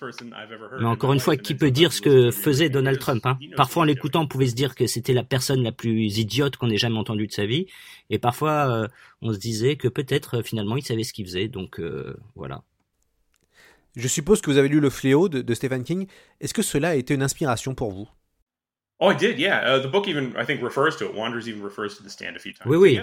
Mais 0.78 0.86
encore 0.86 1.12
une 1.12 1.20
fois, 1.20 1.36
qui 1.36 1.54
peut 1.54 1.70
dire 1.70 1.92
ce 1.92 2.00
que 2.00 2.30
faisait 2.30 2.68
Donald 2.68 2.98
Trump 2.98 3.26
hein? 3.26 3.38
Parfois, 3.56 3.82
en 3.82 3.86
l'écoutant, 3.86 4.22
on 4.22 4.28
pouvait 4.28 4.46
se 4.46 4.54
dire 4.54 4.74
que 4.74 4.86
c'était 4.86 5.14
la 5.14 5.24
personne 5.24 5.62
la 5.62 5.72
plus 5.72 6.18
idiote 6.18 6.56
qu'on 6.56 6.70
ait 6.70 6.76
jamais 6.76 6.98
entendue 6.98 7.26
de 7.26 7.32
sa 7.32 7.44
vie. 7.44 7.66
Et 8.10 8.18
parfois, 8.18 8.70
euh, 8.70 8.88
on 9.20 9.32
se 9.32 9.38
disait 9.38 9.76
que 9.76 9.88
peut-être, 9.88 10.38
euh, 10.38 10.42
finalement, 10.42 10.76
il 10.76 10.84
savait 10.84 11.04
ce 11.04 11.12
qu'il 11.12 11.24
faisait. 11.24 11.48
Donc, 11.48 11.80
voilà. 12.36 12.62
Je 13.96 14.08
suppose 14.08 14.40
que 14.40 14.50
vous 14.50 14.58
avez 14.58 14.68
lu 14.68 14.80
Le 14.80 14.90
Fléau 14.90 15.28
de 15.28 15.54
Stephen 15.54 15.82
King. 15.82 16.06
Est-ce 16.40 16.54
que 16.54 16.62
cela 16.62 16.90
a 16.90 16.94
été 16.94 17.14
une 17.14 17.22
inspiration 17.22 17.74
pour 17.74 17.90
vous? 17.90 18.08
Oh, 19.02 19.08
I 19.08 19.14
did, 19.14 19.36
yeah. 19.36 19.58
Uh, 19.66 19.80
the 19.80 19.88
book 19.88 20.06
even, 20.06 20.32
I 20.36 20.44
think, 20.44 20.62
refers 20.62 20.94
to 20.98 21.06
it. 21.06 21.14
Wanders 21.16 21.48
even 21.48 21.60
refers 21.60 21.96
to 21.96 22.04
the 22.04 22.08
stand 22.08 22.36
a 22.36 22.38
few 22.38 22.52
times. 22.52 22.70
Oui, 22.70 22.76
oui. 22.76 23.00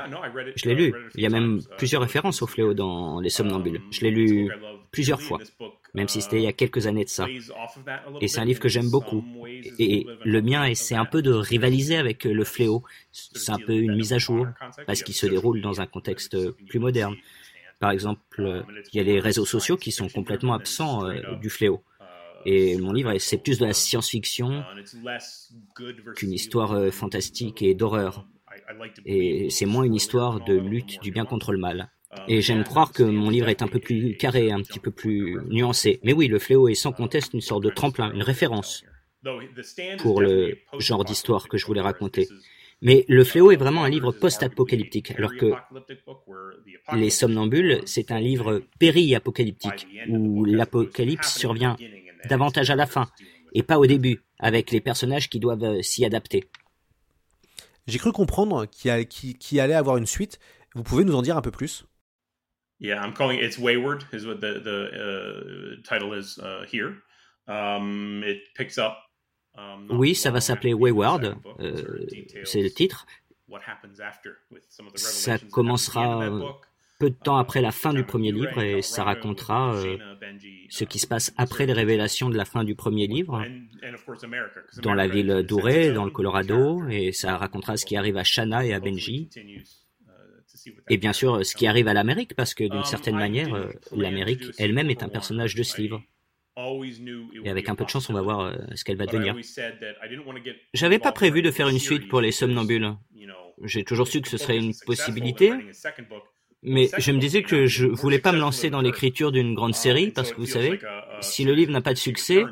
Je 0.56 0.70
l'ai 0.70 0.74
lu. 0.74 0.94
Il 1.16 1.22
y 1.22 1.26
a 1.26 1.30
même 1.30 1.58
uh, 1.58 1.76
plusieurs 1.78 2.02
références 2.02 2.42
au 2.42 2.48
fléau 2.48 2.74
dans 2.74 3.20
Les 3.20 3.30
Somnambules. 3.30 3.82
Um, 3.82 3.92
Je 3.92 4.02
l'ai 4.06 4.12
lu 4.12 4.50
plusieurs 4.92 5.22
fois, 5.22 5.40
même 5.94 6.08
si 6.08 6.22
c'était 6.22 6.38
il 6.38 6.44
y 6.44 6.48
a 6.48 6.52
uh, 6.52 6.54
quelques 6.54 6.88
années 6.88 7.04
de 7.04 7.10
ça. 7.10 7.28
Et 8.22 8.30
c'est 8.30 8.40
un 8.40 8.46
livre 8.46 8.62
que 8.62 8.70
j'aime 8.70 8.90
beaucoup. 8.90 9.26
Et 9.78 10.08
le 10.24 10.42
mien, 10.42 10.74
c'est 10.74 10.96
un 10.96 11.04
peu 11.04 11.22
de 11.22 11.34
rivaliser 11.34 11.98
avec 11.98 12.24
le 12.24 12.46
fléau. 12.46 12.82
C'est 13.12 13.52
un 13.52 13.60
peu 13.60 13.74
une 13.74 13.98
mise 13.98 14.14
à 14.14 14.20
jour, 14.20 14.48
parce 14.88 15.04
qu'il 15.04 15.16
se 15.16 15.26
déroule 15.26 15.60
dans 15.60 15.82
un 15.82 15.86
contexte 15.86 16.38
plus 16.70 16.80
moderne. 16.80 17.16
Par 17.80 17.92
exemple, 17.92 18.22
um, 18.40 18.64
il 18.94 18.98
y 18.98 19.00
a 19.00 19.04
les 19.04 19.20
réseaux 19.20 19.46
sociaux 19.46 19.78
qui 19.78 19.92
sont 19.92 20.10
complètement 20.10 20.54
absents 20.54 21.06
euh, 21.06 21.36
du 21.42 21.50
fléau. 21.50 21.82
Et 22.46 22.78
mon 22.78 22.94
livre, 22.94 23.18
c'est 23.18 23.38
plus 23.38 23.60
de 23.60 23.66
la 23.66 23.74
science-fiction 23.74 24.64
qu'une 26.16 26.34
histoire 26.34 26.74
euh, 26.74 26.92
fantastique 26.92 27.62
et 27.62 27.74
d'horreur. 27.74 28.26
Et 29.06 29.50
c'est 29.50 29.66
moins 29.66 29.84
une 29.84 29.96
histoire 29.96 30.44
de 30.44 30.54
lutte 30.54 31.02
du 31.02 31.12
bien 31.12 31.26
contre 31.26 31.52
le 31.52 31.58
mal. 31.58 31.90
Et 32.28 32.42
j'aime 32.42 32.64
croire 32.64 32.92
que 32.92 33.04
mon 33.04 33.30
livre 33.30 33.50
est 33.50 33.62
un 33.62 33.68
peu 33.68 33.80
plus 33.80 34.18
carré, 34.18 34.52
un 34.52 34.62
petit 34.62 34.80
peu 34.80 34.92
plus 34.92 35.38
nuancé. 35.48 36.00
Mais 36.04 36.14
oui, 36.14 36.28
le 36.28 36.40
fléau 36.40 36.68
est 36.68 36.74
sans 36.74 36.92
conteste 36.92 37.34
une 37.34 37.42
sorte 37.42 37.64
de 37.64 37.70
tremplin, 37.70 38.12
une 38.12 38.24
référence 38.24 38.84
pour 40.00 40.22
le 40.22 40.58
genre 40.80 41.06
d'histoire 41.06 41.48
que 41.48 41.58
je 41.58 41.66
voulais 41.66 41.82
raconter. 41.82 42.28
Mais 42.82 43.06
Le 43.10 43.24
Fléau 43.24 43.52
est 43.52 43.58
vraiment 43.58 43.84
un 43.84 43.90
livre 43.90 44.12
post-apocalyptique, 44.12 45.12
alors 45.12 45.36
que 45.36 45.52
Les 46.96 47.10
Somnambules, 47.10 47.82
c'est 47.86 48.12
un 48.12 48.20
livre 48.20 48.62
péri-apocalyptique, 48.80 49.88
où 50.08 50.46
l'apocalypse 50.46 51.38
survient 51.38 51.76
davantage 52.26 52.70
à 52.70 52.76
la 52.76 52.86
fin, 52.86 53.10
et 53.54 53.64
pas 53.64 53.80
au 53.80 53.86
début, 53.86 54.24
avec 54.40 54.72
les 54.72 54.82
personnages 54.82 55.30
qui 55.30 55.40
doivent 55.40 55.64
euh, 55.64 55.82
s'y 55.82 56.06
adapter. 56.06 56.50
J'ai 57.88 57.98
cru 57.98 58.12
comprendre 58.12 58.66
qu'il 58.66 59.08
qu 59.08 59.60
allait 59.60 59.74
avoir 59.74 59.98
une 59.98 60.06
suite. 60.06 60.40
Vous 60.76 60.84
pouvez 60.84 61.04
nous 61.04 61.16
en 61.16 61.22
dire 61.22 61.38
un 61.38 61.42
peu 61.42 61.52
plus? 61.52 61.86
Yeah, 62.80 63.04
I'm 63.04 63.14
calling 63.14 63.40
it, 63.40 63.44
it's 63.44 63.58
Wayward 63.58 64.06
is 64.14 64.26
what 64.26 64.36
the, 64.36 64.62
the 64.64 64.90
uh, 64.94 65.82
title 65.84 66.14
is 66.14 66.40
uh, 66.40 66.66
here. 66.72 67.02
Um, 67.48 68.24
it 68.24 68.42
picks 68.56 68.78
up. 68.78 68.94
Um, 69.58 69.88
oui, 69.90 70.16
ça 70.16 70.32
va 70.32 70.40
s'appeler 70.40 70.74
Wayward, 70.74 71.36
euh, 71.60 72.06
c'est 72.46 72.62
le 72.62 72.70
titre. 72.70 73.06
Ça 74.96 75.38
commencera 75.52 76.30
peu 77.00 77.10
de 77.10 77.16
temps 77.16 77.38
après 77.38 77.62
la 77.62 77.72
fin 77.72 77.94
du 77.94 78.04
premier 78.04 78.32
livre 78.32 78.62
et 78.62 78.82
ça 78.82 79.06
racontera 79.06 79.74
euh, 79.74 79.98
ce 80.70 80.84
qui 80.84 81.00
se 81.00 81.08
passe 81.08 81.34
après 81.38 81.66
les 81.66 81.74
révélations 81.74 82.30
de 82.30 82.38
la 82.38 82.46
fin 82.46 82.66
du 82.66 82.76
premier 82.76 83.08
livre 83.08 83.44
dans 84.84 84.94
la 84.94 85.08
ville 85.08 85.44
d'Ouré, 85.48 85.94
dans 85.94 86.06
le 86.06 86.12
Colorado, 86.12 86.88
et 86.90 87.14
ça 87.14 87.38
racontera 87.38 87.78
ce 87.78 87.86
qui 87.86 87.96
arrive 87.96 88.18
à 88.18 88.24
Shanna 88.24 88.66
et 88.66 88.74
à 88.74 88.80
Benji. 88.82 89.30
Et 90.90 90.98
bien 90.98 91.14
sûr, 91.14 91.46
ce 91.46 91.56
qui 91.56 91.68
arrive 91.68 91.88
à 91.88 91.94
l'Amérique, 91.94 92.36
parce 92.36 92.54
que 92.54 92.66
d'une 92.66 92.84
certaine 92.84 93.16
manière, 93.16 93.54
euh, 93.56 93.72
l'Amérique 93.96 94.44
elle-même 94.58 94.90
est 94.90 95.02
un 95.02 95.10
personnage 95.10 95.56
de 95.56 95.64
ce 95.64 95.82
livre. 95.82 96.04
Et 97.46 97.50
avec 97.50 97.70
un 97.70 97.76
peu 97.76 97.86
de 97.86 97.90
chance, 97.90 98.10
on 98.10 98.14
va 98.14 98.22
voir 98.22 98.42
euh, 98.42 98.56
ce 98.76 98.84
qu'elle 98.84 98.98
va 98.98 99.06
devenir. 99.06 99.38
J'avais 100.74 101.00
pas 101.00 101.14
prévu 101.14 101.42
de 101.42 101.52
faire 101.52 101.70
une 101.70 101.80
suite 101.80 102.10
pour 102.10 102.20
les 102.20 102.34
somnambules. 102.34 102.94
J'ai 103.64 103.84
toujours 103.84 104.08
su 104.08 104.22
que 104.22 104.30
ce 104.30 104.38
serait 104.38 104.58
une 104.58 104.74
possibilité, 104.86 105.52
mais 106.62 106.90
je 106.98 107.12
me 107.12 107.20
disais 107.20 107.42
que 107.42 107.68
je 107.68 107.88
voulais 107.88 108.20
pas 108.20 108.32
me 108.32 108.40
lancer 108.40 108.70
dans 108.70 108.82
l'écriture 108.82 109.32
d'une 109.32 109.54
grande 109.54 109.74
série 109.74 110.12
parce 110.12 110.32
que 110.34 110.38
vous 110.38 110.46
savez, 110.46 110.80
si 111.22 111.46
le 111.46 111.54
livre 111.54 111.72
n'a 111.72 111.82
pas 111.82 111.94
de 111.94 111.98
succès, 111.98 112.44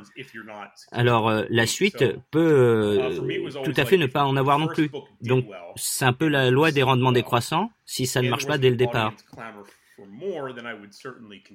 alors 0.91 1.29
euh, 1.29 1.43
la 1.49 1.65
suite 1.65 2.03
peut 2.31 2.39
euh, 2.39 3.61
tout 3.63 3.73
à 3.75 3.85
fait 3.85 3.97
ne 3.97 4.05
pas 4.05 4.23
en 4.23 4.37
avoir 4.37 4.59
non 4.59 4.67
plus. 4.67 4.89
Donc 5.21 5.45
c'est 5.75 6.05
un 6.05 6.13
peu 6.13 6.27
la 6.27 6.49
loi 6.51 6.71
des 6.71 6.83
rendements 6.83 7.11
décroissants. 7.11 7.69
Si 7.85 8.05
ça 8.05 8.21
ne 8.21 8.29
marche 8.29 8.47
pas 8.47 8.57
dès 8.57 8.69
le 8.69 8.77
départ. 8.77 9.13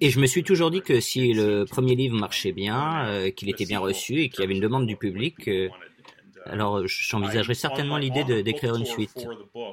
Et 0.00 0.10
je 0.10 0.20
me 0.20 0.26
suis 0.26 0.42
toujours 0.42 0.70
dit 0.70 0.82
que 0.82 1.00
si 1.00 1.32
le 1.32 1.64
premier 1.64 1.94
livre 1.94 2.16
marchait 2.18 2.52
bien, 2.52 3.06
euh, 3.06 3.30
qu'il 3.30 3.48
était 3.48 3.66
bien 3.66 3.78
reçu 3.78 4.20
et 4.20 4.28
qu'il 4.28 4.40
y 4.40 4.44
avait 4.44 4.54
une 4.54 4.60
demande 4.60 4.86
du 4.86 4.96
public, 4.96 5.48
alors 6.46 6.86
j'envisagerais 6.86 7.54
certainement 7.54 7.96
l'idée 7.96 8.42
d'écrire 8.42 8.76
une 8.76 8.86
suite, 8.86 9.26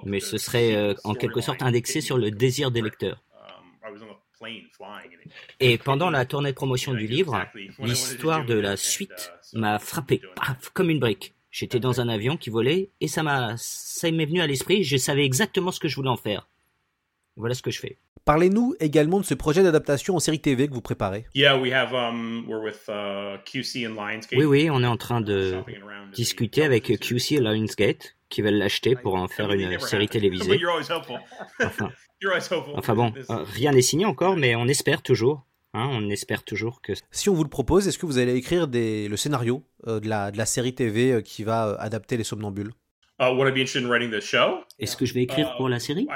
mais 0.03 0.19
ce 0.19 0.37
serait 0.37 0.75
euh, 0.75 0.93
en 1.03 1.13
quelque 1.13 1.41
sorte 1.41 1.61
indexé 1.61 2.01
sur 2.01 2.17
le 2.17 2.31
désir 2.31 2.71
des 2.71 2.81
lecteurs. 2.81 3.21
Et 5.59 5.77
pendant 5.83 6.09
la 6.09 6.25
tournée 6.25 6.51
de 6.51 6.55
promotion 6.55 6.93
du 6.93 7.07
livre, 7.07 7.45
l'histoire 7.79 8.45
de 8.45 8.55
la 8.55 8.77
suite 8.77 9.31
m'a 9.53 9.79
frappé, 9.79 10.21
comme 10.73 10.89
une 10.89 10.99
brique. 10.99 11.33
J'étais 11.51 11.79
dans 11.79 11.99
un 11.99 12.09
avion 12.09 12.37
qui 12.37 12.49
volait 12.49 12.89
et 13.01 13.07
ça 13.07 13.23
m'a, 13.23 13.55
ça 13.57 14.11
m'est 14.11 14.25
venu 14.25 14.39
à 14.39 14.47
l'esprit. 14.47 14.83
Je 14.83 14.97
savais 14.97 15.25
exactement 15.25 15.71
ce 15.71 15.79
que 15.79 15.87
je 15.87 15.95
voulais 15.95 16.09
en 16.09 16.17
faire. 16.17 16.47
Voilà 17.35 17.55
ce 17.55 17.63
que 17.63 17.71
je 17.71 17.79
fais. 17.79 17.97
Parlez-nous 18.29 18.75
également 18.79 19.19
de 19.19 19.25
ce 19.25 19.33
projet 19.33 19.63
d'adaptation 19.63 20.15
en 20.15 20.19
série 20.19 20.39
TV 20.39 20.67
que 20.67 20.73
vous 20.75 20.81
préparez. 20.81 21.25
Um, 21.35 22.45
uh, 22.47 22.59
oui, 24.37 24.45
oui, 24.45 24.69
on 24.69 24.83
est 24.83 24.87
en 24.87 24.97
train 24.97 25.19
de 25.19 25.55
discuter 26.13 26.63
avec 26.63 26.99
QC 26.99 27.37
et 27.37 27.39
Lionsgate 27.39 28.17
qui 28.29 28.43
veulent 28.43 28.59
l'acheter 28.59 28.95
pour 28.95 29.15
en 29.15 29.27
faire 29.27 29.51
une 29.51 29.79
série 29.79 30.07
télévisée. 30.07 30.59
Enfin, 32.75 32.93
bon, 32.93 33.13
euh, 33.31 33.43
rien 33.55 33.71
n'est 33.71 33.81
signé 33.81 34.05
encore, 34.05 34.35
mais 34.37 34.55
on 34.55 34.67
espère 34.67 35.01
toujours. 35.01 35.47
Hein, 35.73 35.89
on 35.91 36.09
espère 36.11 36.43
toujours 36.43 36.83
que. 36.83 36.93
Si 37.09 37.29
on 37.29 37.33
vous 37.33 37.43
le 37.43 37.49
propose, 37.49 37.87
est-ce 37.87 37.97
que 37.97 38.05
vous 38.05 38.19
allez 38.19 38.35
écrire 38.35 38.67
le 38.71 39.15
scénario 39.15 39.63
euh, 39.87 39.99
de, 39.99 40.07
la, 40.07 40.45
série 40.45 40.75
TV 40.75 41.13
euh, 41.13 41.21
qui 41.21 41.43
va 41.43 41.75
adapter 41.79 42.15
les 42.15 42.23
somnambules? 42.23 42.73
Est-ce 44.79 44.95
que 44.97 45.05
je 45.05 45.13
vais 45.13 45.23
écrire 45.23 45.55
pour 45.57 45.67
la 45.69 45.79
série? 45.79 46.07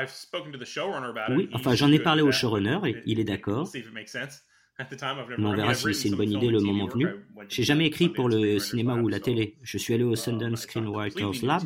Oui, 1.29 1.49
enfin 1.53 1.75
j'en 1.75 1.91
ai 1.91 1.99
parlé 1.99 2.21
au 2.21 2.31
showrunner 2.31 2.79
et 2.85 3.03
il 3.05 3.19
est 3.19 3.23
d'accord. 3.25 3.69
Mais 5.37 5.45
on 5.45 5.53
verra 5.55 5.73
si 5.75 5.93
c'est 5.93 6.09
une 6.09 6.15
bonne 6.15 6.31
idée 6.31 6.47
le 6.49 6.59
moment 6.59 6.87
venu. 6.87 7.07
J'ai 7.47 7.63
jamais 7.63 7.85
écrit 7.85 8.09
pour 8.09 8.27
le 8.29 8.57
cinéma 8.59 8.95
ou 8.95 9.07
la 9.07 9.19
télé. 9.19 9.57
Je 9.61 9.77
suis 9.77 9.93
allé 9.93 10.03
au 10.03 10.15
Sundance 10.15 10.61
Screenwriters 10.61 11.43
Lab. 11.43 11.61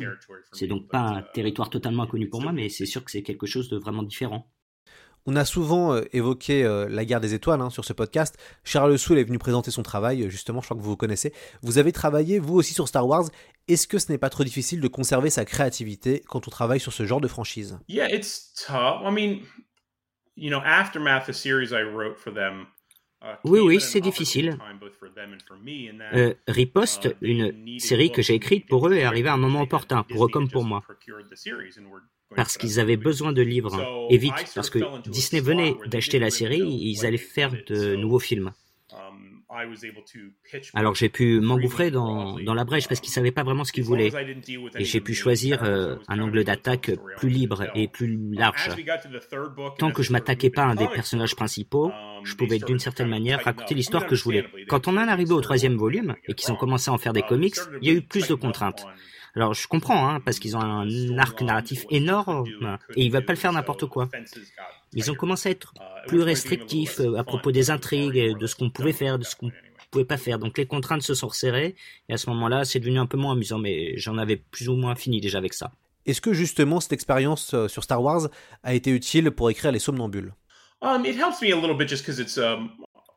C'est 0.52 0.66
donc 0.66 0.88
pas 0.90 1.00
un 1.00 1.22
territoire 1.22 1.70
totalement 1.70 2.02
inconnu 2.02 2.28
pour 2.28 2.42
moi, 2.42 2.52
mais 2.52 2.68
c'est 2.68 2.84
sûr 2.86 3.02
que 3.04 3.10
c'est 3.10 3.22
quelque 3.22 3.46
chose 3.46 3.68
de 3.70 3.78
vraiment 3.78 4.02
différent. 4.02 4.50
On 5.30 5.36
a 5.36 5.44
souvent 5.44 5.92
euh, 5.92 6.04
évoqué 6.14 6.64
euh, 6.64 6.88
la 6.88 7.04
guerre 7.04 7.20
des 7.20 7.34
étoiles 7.34 7.60
hein, 7.60 7.68
sur 7.68 7.84
ce 7.84 7.92
podcast. 7.92 8.38
Charles 8.64 8.98
Soule 8.98 9.18
est 9.18 9.24
venu 9.24 9.36
présenter 9.36 9.70
son 9.70 9.82
travail, 9.82 10.22
euh, 10.22 10.30
justement, 10.30 10.62
je 10.62 10.68
crois 10.68 10.76
que 10.78 10.80
vous 10.80 10.88
vous 10.88 10.96
connaissez. 10.96 11.34
Vous 11.60 11.76
avez 11.76 11.92
travaillé, 11.92 12.38
vous 12.38 12.54
aussi, 12.54 12.72
sur 12.72 12.88
Star 12.88 13.06
Wars. 13.06 13.24
Est-ce 13.68 13.86
que 13.86 13.98
ce 13.98 14.10
n'est 14.10 14.16
pas 14.16 14.30
trop 14.30 14.42
difficile 14.42 14.80
de 14.80 14.88
conserver 14.88 15.28
sa 15.28 15.44
créativité 15.44 16.24
quand 16.26 16.48
on 16.48 16.50
travaille 16.50 16.80
sur 16.80 16.94
ce 16.94 17.04
genre 17.04 17.20
de 17.20 17.28
franchise? 17.28 17.78
Yeah, 17.88 18.08
it's 18.10 18.54
tough. 18.54 19.02
I 19.04 19.10
mean, 19.10 19.40
you 20.34 20.48
know, 20.48 20.62
Aftermath, 20.64 21.26
the 21.26 21.34
series 21.34 21.72
I 21.72 21.82
wrote 21.82 22.16
for 22.16 22.32
them, 22.32 22.64
uh, 23.22 23.34
oui, 23.44 23.60
oui, 23.60 23.82
c'est 23.82 24.00
difficile. 24.00 24.56
Euh, 26.14 26.32
Riposte, 26.46 27.14
une 27.20 27.78
série 27.78 28.10
que 28.12 28.22
j'ai 28.22 28.32
écrite 28.32 28.66
pour 28.66 28.88
eux, 28.88 28.94
est 28.94 29.04
arrivée 29.04 29.28
à 29.28 29.34
un 29.34 29.36
moment 29.36 29.60
opportun, 29.60 30.04
pour 30.04 30.24
eux 30.24 30.30
comme 30.30 30.48
pour 30.48 30.64
moi 30.64 30.82
parce 32.36 32.58
qu'ils 32.58 32.80
avaient 32.80 32.96
besoin 32.96 33.32
de 33.32 33.42
livres, 33.42 34.06
et 34.10 34.18
vite, 34.18 34.52
parce 34.54 34.70
que 34.70 34.78
Disney 35.08 35.40
venait 35.40 35.76
d'acheter 35.86 36.18
la 36.18 36.30
série, 36.30 36.62
ils 36.62 37.06
allaient 37.06 37.16
faire 37.16 37.52
de 37.66 37.96
nouveaux 37.96 38.18
films. 38.18 38.52
Alors 40.74 40.94
j'ai 40.94 41.08
pu 41.08 41.40
m'engouffrer 41.40 41.90
dans, 41.90 42.36
la 42.36 42.64
brèche 42.64 42.86
parce 42.86 43.00
qu'ils 43.00 43.10
ne 43.10 43.14
savaient 43.14 43.32
pas 43.32 43.42
vraiment 43.42 43.64
ce 43.64 43.72
qu'ils 43.72 43.84
voulaient. 43.84 44.10
Et 44.78 44.84
j'ai 44.84 45.00
pu 45.00 45.14
choisir 45.14 45.64
euh, 45.64 45.96
un 46.06 46.20
angle 46.20 46.44
d'attaque 46.44 46.90
plus 47.16 47.30
libre 47.30 47.66
et 47.74 47.88
plus 47.88 48.18
large. 48.32 48.70
Tant 49.78 49.90
que 49.90 50.02
je 50.02 50.12
m'attaquais 50.12 50.50
pas 50.50 50.64
à 50.64 50.66
un 50.66 50.74
des 50.74 50.88
personnages 50.88 51.34
principaux, 51.34 51.90
je 52.24 52.34
pouvais 52.34 52.58
d'une 52.58 52.78
certaine 52.78 53.08
manière 53.08 53.42
raconter 53.42 53.74
l'histoire 53.74 54.06
que 54.06 54.14
je 54.14 54.22
voulais. 54.22 54.44
Quand 54.68 54.86
on 54.86 54.96
en 54.96 55.08
est 55.08 55.10
arrivé 55.10 55.32
au 55.32 55.40
troisième 55.40 55.76
volume 55.76 56.14
et 56.26 56.34
qu'ils 56.34 56.52
ont 56.52 56.56
commencé 56.56 56.90
à 56.90 56.94
en 56.94 56.98
faire 56.98 57.14
des 57.14 57.22
comics, 57.22 57.56
il 57.80 57.88
y 57.88 57.90
a 57.90 57.94
eu 57.94 58.02
plus 58.02 58.28
de 58.28 58.34
contraintes. 58.34 58.84
Alors 59.34 59.54
je 59.54 59.66
comprends, 59.68 60.08
hein, 60.08 60.20
parce 60.20 60.38
qu'ils 60.38 60.56
ont 60.56 60.60
un 60.60 61.18
arc 61.18 61.40
narratif 61.42 61.84
énorme 61.90 62.46
et 62.96 63.04
ils 63.04 63.12
veulent 63.12 63.24
pas 63.24 63.32
le 63.32 63.38
faire 63.38 63.52
n'importe 63.52 63.86
quoi. 63.86 64.08
Ils 64.94 65.10
ont 65.10 65.14
commencé 65.14 65.48
à 65.48 65.52
être 65.52 65.74
plus 66.06 66.22
restrictifs 66.22 67.00
euh, 67.00 67.16
à 67.16 67.24
propos 67.24 67.52
des 67.52 67.70
intrigues, 67.70 68.36
de 68.36 68.46
ce 68.46 68.54
qu'on 68.54 68.70
pouvait 68.70 68.92
faire, 68.92 69.18
de 69.18 69.24
ce 69.24 69.36
qu'on 69.36 69.50
pouvait 69.90 70.04
pas 70.04 70.16
faire. 70.16 70.38
Donc 70.38 70.58
les 70.58 70.66
contraintes 70.66 71.02
se 71.02 71.14
sont 71.14 71.28
resserrées 71.28 71.76
et 72.08 72.14
à 72.14 72.16
ce 72.16 72.30
moment-là, 72.30 72.64
c'est 72.64 72.80
devenu 72.80 72.98
un 72.98 73.06
peu 73.06 73.18
moins 73.18 73.32
amusant, 73.32 73.58
mais 73.58 73.96
j'en 73.98 74.18
avais 74.18 74.36
plus 74.36 74.68
ou 74.68 74.76
moins 74.76 74.94
fini 74.94 75.20
déjà 75.20 75.38
avec 75.38 75.54
ça. 75.54 75.72
Est-ce 76.06 76.20
que 76.20 76.32
justement 76.32 76.80
cette 76.80 76.92
expérience 76.92 77.52
euh, 77.52 77.68
sur 77.68 77.84
Star 77.84 78.02
Wars 78.02 78.28
a 78.62 78.74
été 78.74 78.90
utile 78.90 79.30
pour 79.30 79.50
écrire 79.50 79.72
Les 79.72 79.78
Somnambules? 79.78 80.32
Um, 80.80 81.02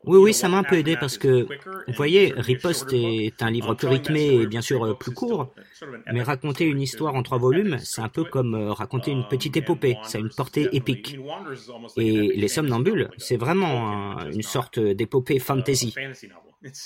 oui, 0.06 0.18
oui, 0.18 0.34
ça 0.34 0.50
m'a 0.50 0.58
un 0.58 0.64
peu 0.64 0.78
aidé 0.78 0.98
parce 0.98 1.18
que, 1.18 1.44
vous 1.88 1.94
voyez, 1.94 2.34
Riposte 2.36 2.92
est 2.94 3.42
un 3.42 3.52
livre 3.52 3.74
plus 3.76 3.88
rythmé 3.88 4.42
et 4.42 4.48
bien 4.48 4.62
sûr 4.62 4.98
plus 4.98 5.12
court, 5.14 5.54
mais 6.12 6.24
raconter 6.24 6.66
une 6.66 6.82
histoire 6.82 7.16
en 7.16 7.24
trois 7.24 7.38
volumes, 7.38 7.78
c'est 7.80 8.02
un 8.02 8.10
peu 8.10 8.24
comme 8.24 8.56
euh, 8.56 8.72
raconter 8.72 9.12
une 9.12 9.28
petite 9.28 9.58
épopée, 9.58 9.98
ça 10.04 10.18
a 10.18 10.22
une 10.22 10.30
portée 10.30 10.70
épique. 10.74 11.18
Et 11.98 12.34
Les 12.36 12.48
Somnambules, 12.48 13.10
c'est 13.18 13.38
vraiment 13.38 14.20
une 14.32 14.44
sorte 14.44 14.80
d'épopée 14.80 15.40
fantasy, 15.40 15.94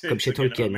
comme 0.08 0.20
chez 0.20 0.34
Tolkien. 0.34 0.72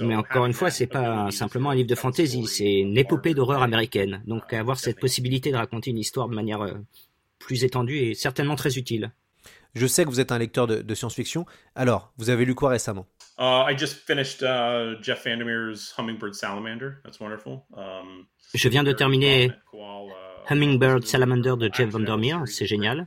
Mais 0.00 0.16
encore 0.16 0.46
une 0.46 0.52
fois, 0.52 0.70
c'est 0.70 0.86
pas 0.86 1.30
simplement 1.30 1.70
un 1.70 1.74
livre 1.74 1.88
de 1.88 1.94
fantasy, 1.94 2.46
c'est 2.46 2.80
une 2.80 2.98
épopée 2.98 3.34
d'horreur 3.34 3.62
américaine. 3.62 4.22
Donc 4.26 4.52
avoir 4.52 4.78
cette 4.78 4.98
possibilité 4.98 5.50
de 5.50 5.56
raconter 5.56 5.90
une 5.90 5.98
histoire 5.98 6.28
de 6.28 6.34
manière 6.34 6.62
euh, 6.62 6.74
plus 7.38 7.64
étendue 7.64 7.98
est 7.98 8.14
certainement 8.14 8.56
très 8.56 8.76
utile. 8.78 9.12
Je 9.76 9.86
sais 9.86 10.04
que 10.04 10.08
vous 10.08 10.20
êtes 10.20 10.32
un 10.32 10.38
lecteur 10.38 10.66
de, 10.66 10.94
science-fiction. 10.94 11.44
Alors, 11.74 12.10
vous 12.16 12.30
avez 12.30 12.46
lu 12.46 12.54
quoi 12.54 12.70
récemment? 12.70 13.06
Uh, 13.38 13.70
I 13.70 13.76
just 13.76 14.06
finished 14.06 14.42
uh, 14.42 14.96
Jeff 15.02 15.24
Vandermeer's 15.24 15.92
Hummingbird 15.98 16.34
Salamander. 16.34 16.92
That's 17.04 17.20
wonderful. 17.20 17.60
Um, 17.76 18.26
Je 18.54 18.68
viens 18.70 18.82
de 18.82 18.92
terminer 18.92 19.52
uh, 19.74 19.78
Hummingbird 20.48 21.04
Salamander 21.04 21.56
de 21.58 21.68
Jeff 21.70 21.90
Vandermeer. 21.90 22.46
C'est 22.46 22.64
génial. 22.64 23.06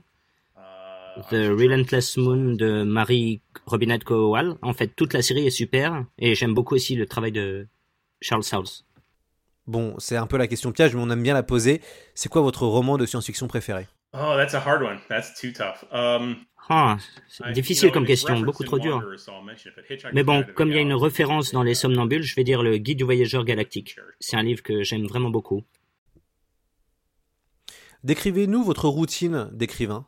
The 1.32 1.49
Relentless 1.49 2.17
Moon 2.17 2.53
de 2.55 2.84
Marie 2.84 3.41
Robinette 3.65 4.03
Kowal. 4.03 4.55
En 4.62 4.73
fait, 4.73 4.89
toute 4.95 5.13
la 5.13 5.23
série 5.23 5.47
est 5.47 5.49
super 5.49 6.05
et 6.19 6.36
j'aime 6.36 6.53
beaucoup 6.53 6.75
aussi 6.75 6.95
le 6.95 7.08
travail 7.08 7.32
de 7.32 7.67
Charles 8.21 8.43
Soules. 8.43 8.86
Bon, 9.65 9.95
c'est 9.97 10.17
un 10.17 10.27
peu 10.27 10.38
la 10.38 10.47
question 10.47 10.71
piège, 10.71 10.95
mais 10.95 11.01
on 11.01 11.10
aime 11.10 11.23
bien 11.23 11.34
la 11.34 11.43
poser. 11.43 11.82
C'est 12.13 12.29
quoi 12.29 12.41
votre 12.41 12.67
roman 12.67 12.97
de 12.97 13.08
science-fiction 13.08 13.47
préféré? 13.47 13.88
Oh, 14.13 14.35
that's 14.35 14.55
a 14.55 14.59
hard 14.59 14.81
one. 14.81 14.99
That's 15.07 15.39
too 15.39 15.51
tough. 15.51 15.85
Um, 15.91 16.37
ah, 16.67 16.97
c'est 17.27 17.51
difficile 17.51 17.91
comme 17.91 18.05
question, 18.05 18.39
beaucoup 18.41 18.63
trop 18.63 18.79
dur. 18.79 19.01
Mais 20.13 20.23
bon, 20.23 20.43
comme 20.55 20.69
il 20.69 20.75
y 20.75 20.77
a 20.77 20.81
une 20.81 20.93
référence 20.93 21.51
dans 21.51 21.63
Les 21.63 21.75
Somnambules, 21.75 22.23
je 22.23 22.35
vais 22.35 22.43
dire 22.43 22.63
le 22.63 22.77
Guide 22.77 22.97
du 22.97 23.03
voyageur 23.03 23.45
galactique. 23.45 23.95
C'est 24.19 24.35
un 24.35 24.43
livre 24.43 24.63
que 24.63 24.83
j'aime 24.83 25.05
vraiment 25.05 25.29
beaucoup. 25.29 25.63
Décrivez-nous 28.03 28.63
votre 28.63 28.87
routine 28.87 29.49
d'écrivain. 29.51 30.05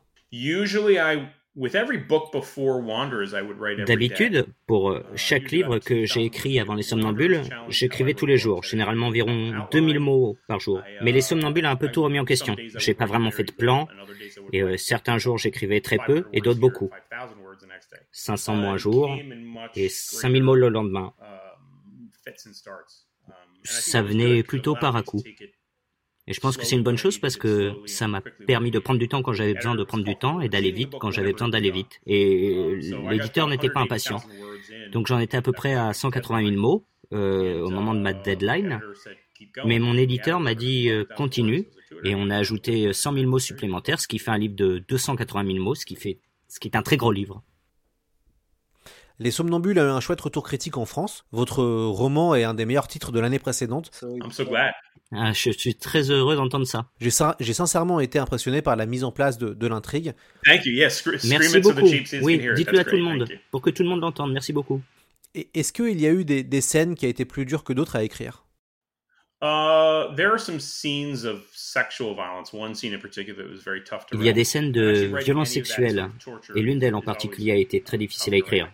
D'habitude, 3.84 4.46
pour 4.66 4.90
euh, 4.90 5.04
chaque 5.16 5.50
livre 5.50 5.78
que 5.80 6.06
j'ai 6.06 6.24
écrit 6.24 6.58
avant 6.58 6.74
Les 6.74 6.82
Somnambules, 6.82 7.42
j'écrivais 7.68 8.14
tous 8.14 8.24
les 8.24 8.38
jours, 8.38 8.62
généralement 8.62 9.08
environ 9.08 9.66
2000 9.70 10.00
mots 10.00 10.38
par 10.48 10.60
jour. 10.60 10.82
Mais 11.02 11.12
Les 11.12 11.20
Somnambules 11.20 11.66
a 11.66 11.70
un 11.70 11.76
peu 11.76 11.90
tout 11.90 12.02
remis 12.02 12.18
en 12.18 12.24
question. 12.24 12.56
J'ai 12.76 12.94
pas 12.94 13.04
vraiment 13.04 13.30
fait 13.30 13.44
de 13.44 13.52
plan, 13.52 13.86
et 14.52 14.62
euh, 14.62 14.78
certains 14.78 15.18
jours 15.18 15.36
j'écrivais 15.36 15.82
très 15.82 15.98
peu, 15.98 16.24
et 16.32 16.40
d'autres 16.40 16.60
beaucoup. 16.60 16.90
500 18.12 18.54
mots 18.56 18.68
un 18.68 18.78
jour, 18.78 19.14
et 19.76 19.90
5000 19.90 20.42
mots 20.42 20.54
le 20.54 20.70
lendemain. 20.70 21.12
Ça 23.64 24.00
venait 24.00 24.42
plutôt 24.42 24.74
par 24.74 24.96
à 24.96 25.02
coup. 25.02 25.22
Et 26.32 26.34
je 26.34 26.40
pense 26.40 26.56
que 26.56 26.64
c'est 26.64 26.76
une 26.76 26.82
bonne 26.82 26.96
chose 26.96 27.18
parce 27.18 27.36
que 27.36 27.74
ça 27.84 28.08
m'a 28.08 28.22
permis 28.46 28.70
de 28.70 28.78
prendre 28.78 28.98
du 28.98 29.06
temps 29.06 29.20
quand 29.20 29.34
j'avais 29.34 29.52
besoin 29.52 29.74
de 29.74 29.84
prendre 29.84 30.02
du 30.02 30.16
temps 30.16 30.40
et 30.40 30.48
d'aller 30.48 30.70
vite 30.70 30.94
quand 30.98 31.10
j'avais 31.10 31.32
besoin 31.32 31.50
d'aller 31.50 31.70
vite. 31.70 32.00
Et 32.06 32.56
l'éditeur 33.10 33.48
n'était 33.48 33.68
pas 33.68 33.80
impatient. 33.80 34.16
Donc 34.92 35.08
j'en 35.08 35.18
étais 35.18 35.36
à 35.36 35.42
peu 35.42 35.52
près 35.52 35.74
à 35.74 35.92
180 35.92 36.48
000 36.48 36.56
mots 36.58 36.86
euh, 37.12 37.60
au 37.60 37.68
moment 37.68 37.92
de 37.92 38.00
ma 38.00 38.14
deadline. 38.14 38.80
Mais 39.66 39.78
mon 39.78 39.94
éditeur 39.94 40.40
m'a 40.40 40.54
dit 40.54 40.88
euh, 40.88 41.04
continue 41.18 41.66
et 42.02 42.14
on 42.14 42.30
a 42.30 42.38
ajouté 42.38 42.94
100 42.94 43.12
000 43.12 43.26
mots 43.26 43.38
supplémentaires, 43.38 44.00
ce 44.00 44.08
qui 44.08 44.18
fait 44.18 44.30
un 44.30 44.38
livre 44.38 44.56
de 44.56 44.82
280 44.88 45.52
000 45.52 45.58
mots, 45.62 45.74
ce 45.74 45.84
qui 45.84 45.96
fait, 45.96 46.18
ce 46.48 46.60
qui 46.60 46.68
est 46.68 46.76
un 46.78 46.82
très 46.82 46.96
gros 46.96 47.12
livre. 47.12 47.42
Les 49.22 49.30
Somnambules 49.30 49.78
a 49.78 49.84
eu 49.84 49.88
un 49.88 50.00
chouette 50.00 50.20
retour 50.20 50.42
critique 50.42 50.76
en 50.76 50.84
France. 50.84 51.24
Votre 51.30 51.62
roman 51.62 52.34
est 52.34 52.42
un 52.42 52.54
des 52.54 52.66
meilleurs 52.66 52.88
titres 52.88 53.12
de 53.12 53.20
l'année 53.20 53.38
précédente. 53.38 53.92
Ah, 55.12 55.32
je 55.32 55.50
suis 55.50 55.76
très 55.76 56.10
heureux 56.10 56.34
d'entendre 56.34 56.66
ça. 56.66 56.86
J'ai 56.98 57.52
sincèrement 57.52 58.00
été 58.00 58.18
impressionné 58.18 58.62
par 58.62 58.74
la 58.74 58.84
mise 58.84 59.04
en 59.04 59.12
place 59.12 59.38
de, 59.38 59.66
l'intrigue. 59.68 60.14
Merci 60.44 61.60
beaucoup. 61.60 61.86
Oui, 62.22 62.42
dites-le 62.56 62.80
à 62.80 62.84
tout 62.84 62.96
le 62.96 63.02
monde, 63.02 63.28
pour 63.52 63.62
que 63.62 63.70
tout 63.70 63.84
le 63.84 63.90
monde 63.90 64.00
l'entende. 64.00 64.32
Merci 64.32 64.52
beaucoup. 64.52 64.82
Est-ce 65.54 65.72
qu'il 65.72 66.00
y 66.00 66.06
a 66.06 66.10
eu 66.10 66.24
des, 66.24 66.42
des 66.42 66.60
scènes 66.60 66.96
qui 66.96 67.06
a 67.06 67.08
été 67.08 67.24
plus 67.24 67.46
dures 67.46 67.62
que 67.62 67.72
d'autres 67.72 67.94
à 67.94 68.02
écrire? 68.02 68.44
Il 74.12 74.22
y 74.22 74.28
a 74.28 74.32
des 74.32 74.44
scènes 74.44 74.70
de 74.70 75.18
violence 75.24 75.50
sexuelle, 75.50 76.10
et 76.54 76.62
l'une 76.62 76.78
d'elles 76.78 76.94
en 76.94 77.02
particulier 77.02 77.50
a 77.50 77.56
été 77.56 77.80
très 77.80 77.98
difficile 77.98 78.34
à 78.34 78.36
écrire. 78.36 78.70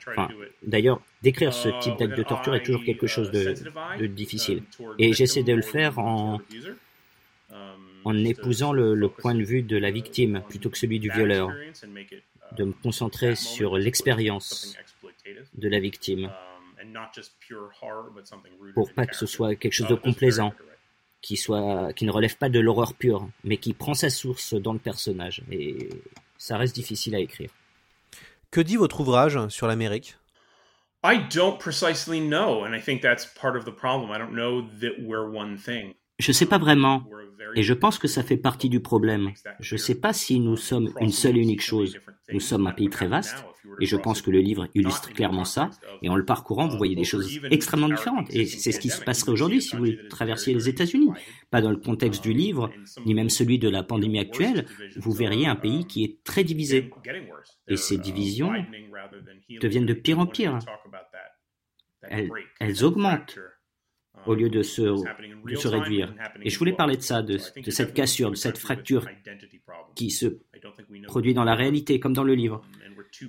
D'ailleurs, 0.62 1.00
d'écrire 1.22 1.54
ce 1.54 1.70
type 1.80 1.96
d'acte 1.98 2.16
de 2.18 2.22
torture 2.22 2.54
est 2.54 2.62
toujours 2.62 2.84
quelque 2.84 3.06
chose 3.06 3.30
de, 3.30 3.54
difficile. 4.06 4.62
Et 4.98 5.14
j'essaie 5.14 5.42
de 5.42 5.54
le 5.54 5.62
faire 5.62 5.98
en, 5.98 6.38
en 8.04 8.24
épousant 8.24 8.72
le, 8.72 9.08
point 9.08 9.34
de 9.34 9.44
vue 9.44 9.62
de 9.62 9.78
la 9.78 9.90
victime 9.90 10.42
plutôt 10.50 10.68
que 10.68 10.76
celui 10.76 10.98
du 10.98 11.10
violeur, 11.10 11.50
de 12.56 12.64
me 12.64 12.72
concentrer 12.72 13.36
sur 13.36 13.78
l'expérience 13.78 14.76
de 15.54 15.68
la 15.68 15.80
victime 15.80 16.30
pour 18.74 18.92
pas 18.92 19.06
que 19.06 19.16
ce 19.16 19.26
soit 19.26 19.54
quelque 19.56 19.72
chose 19.72 19.88
de 19.88 19.94
complaisant, 19.94 20.52
qui, 21.20 21.36
soit, 21.36 21.92
qui 21.92 22.04
ne 22.04 22.10
relève 22.10 22.36
pas 22.36 22.48
de 22.48 22.60
l'horreur 22.60 22.94
pure, 22.94 23.28
mais 23.44 23.56
qui 23.56 23.74
prend 23.74 23.94
sa 23.94 24.10
source 24.10 24.54
dans 24.54 24.72
le 24.72 24.78
personnage. 24.78 25.42
Et 25.50 25.88
ça 26.36 26.56
reste 26.56 26.74
difficile 26.74 27.14
à 27.14 27.18
écrire. 27.18 27.50
Que 28.50 28.60
dit 28.60 28.76
votre 28.76 29.00
ouvrage 29.00 29.48
sur 29.48 29.66
l'Amérique? 29.66 30.16
I 31.04 31.18
don't 31.32 31.58
precisely 31.58 32.20
know, 32.20 32.64
and 32.64 32.74
I 32.74 32.80
think 32.80 33.02
that's 33.02 33.24
part 33.24 33.56
of 33.56 33.64
the 33.64 33.74
problem. 33.74 34.10
I 34.10 34.18
don't 34.18 34.34
know 34.34 34.62
that 34.80 35.00
we're 35.00 35.28
one 35.28 35.56
thing. 35.56 35.94
Je 36.18 36.32
sais 36.32 36.46
pas 36.46 36.58
vraiment. 36.58 37.04
Et 37.54 37.62
je 37.62 37.74
pense 37.74 37.98
que 37.98 38.08
ça 38.08 38.22
fait 38.22 38.36
partie 38.36 38.68
du 38.68 38.80
problème. 38.80 39.32
Je 39.60 39.74
ne 39.74 39.78
sais 39.78 39.94
pas 39.94 40.12
si 40.12 40.40
nous 40.40 40.56
sommes 40.56 40.92
une 41.00 41.10
seule 41.10 41.36
et 41.36 41.40
unique 41.40 41.62
chose. 41.62 41.96
Nous 42.30 42.40
sommes 42.40 42.66
un 42.66 42.72
pays 42.72 42.90
très 42.90 43.08
vaste, 43.08 43.44
et 43.80 43.86
je 43.86 43.96
pense 43.96 44.20
que 44.20 44.30
le 44.30 44.40
livre 44.40 44.68
illustre 44.74 45.12
clairement 45.12 45.44
ça. 45.44 45.70
Et 46.02 46.08
en 46.10 46.16
le 46.16 46.24
parcourant, 46.24 46.68
vous 46.68 46.76
voyez 46.76 46.94
des 46.94 47.04
choses 47.04 47.40
extrêmement 47.50 47.88
différentes. 47.88 48.32
Et 48.34 48.44
c'est 48.44 48.72
ce 48.72 48.80
qui 48.80 48.90
se 48.90 49.02
passerait 49.02 49.32
aujourd'hui 49.32 49.62
si 49.62 49.76
vous 49.76 49.86
traversiez 50.10 50.52
les 50.52 50.68
États-Unis. 50.68 51.10
Pas 51.50 51.62
dans 51.62 51.70
le 51.70 51.78
contexte 51.78 52.22
du 52.22 52.32
livre, 52.32 52.70
ni 53.06 53.14
même 53.14 53.30
celui 53.30 53.58
de 53.58 53.68
la 53.68 53.82
pandémie 53.82 54.18
actuelle. 54.18 54.66
Vous 54.96 55.12
verriez 55.12 55.46
un 55.46 55.56
pays 55.56 55.86
qui 55.86 56.04
est 56.04 56.22
très 56.22 56.44
divisé. 56.44 56.90
Et 57.66 57.76
ces 57.76 57.96
divisions 57.96 58.52
deviennent 59.62 59.86
de 59.86 59.94
pire 59.94 60.18
en 60.18 60.26
pire. 60.26 60.58
elles 62.02 62.84
augmentent 62.84 63.38
au 64.28 64.34
lieu 64.34 64.48
de 64.48 64.62
se, 64.62 64.82
de 64.82 65.56
se 65.56 65.68
réduire. 65.68 66.14
Et 66.42 66.50
je 66.50 66.58
voulais 66.58 66.72
parler 66.72 66.96
de 66.96 67.02
ça, 67.02 67.22
de, 67.22 67.38
de, 67.62 67.70
cette 67.70 67.94
cassure, 67.94 68.30
de 68.30 68.36
cette 68.36 68.58
fracture 68.58 69.06
qui 69.94 70.10
se 70.10 70.38
produit 71.04 71.34
dans 71.34 71.44
la 71.44 71.54
réalité, 71.54 71.98
comme 71.98 72.12
dans 72.12 72.24
le 72.24 72.34
livre. 72.34 72.62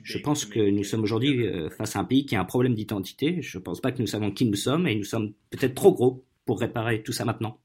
Je 0.04 0.18
pense 0.18 0.46
que 0.46 0.60
nous 0.60 0.84
sommes 0.84 1.04
aujourd'hui 1.04 1.48
euh, 1.48 1.70
face 1.70 1.96
à 1.96 2.00
un 2.00 2.04
pays 2.04 2.26
qui 2.26 2.36
a 2.36 2.42
un 2.42 2.46
problème 2.46 2.76
d'identité. 2.76 3.42
Je 3.42 3.58
ne 3.58 3.64
pense 3.64 3.80
pas 3.80 3.92
que 3.92 4.02
nous 4.02 4.08
savons 4.08 4.32
qui 4.32 4.46
nous 4.46 4.56
sommes 4.56 4.88
et 4.88 4.96
nous 4.96 5.06
sommes 5.06 5.34
peut-être 5.50 5.74
trop 5.74 5.94
gros 5.94 6.24
pour 6.46 6.60
réparer 6.60 7.02
tout 7.02 7.14
ça 7.14 7.26
maintenant. 7.26 7.58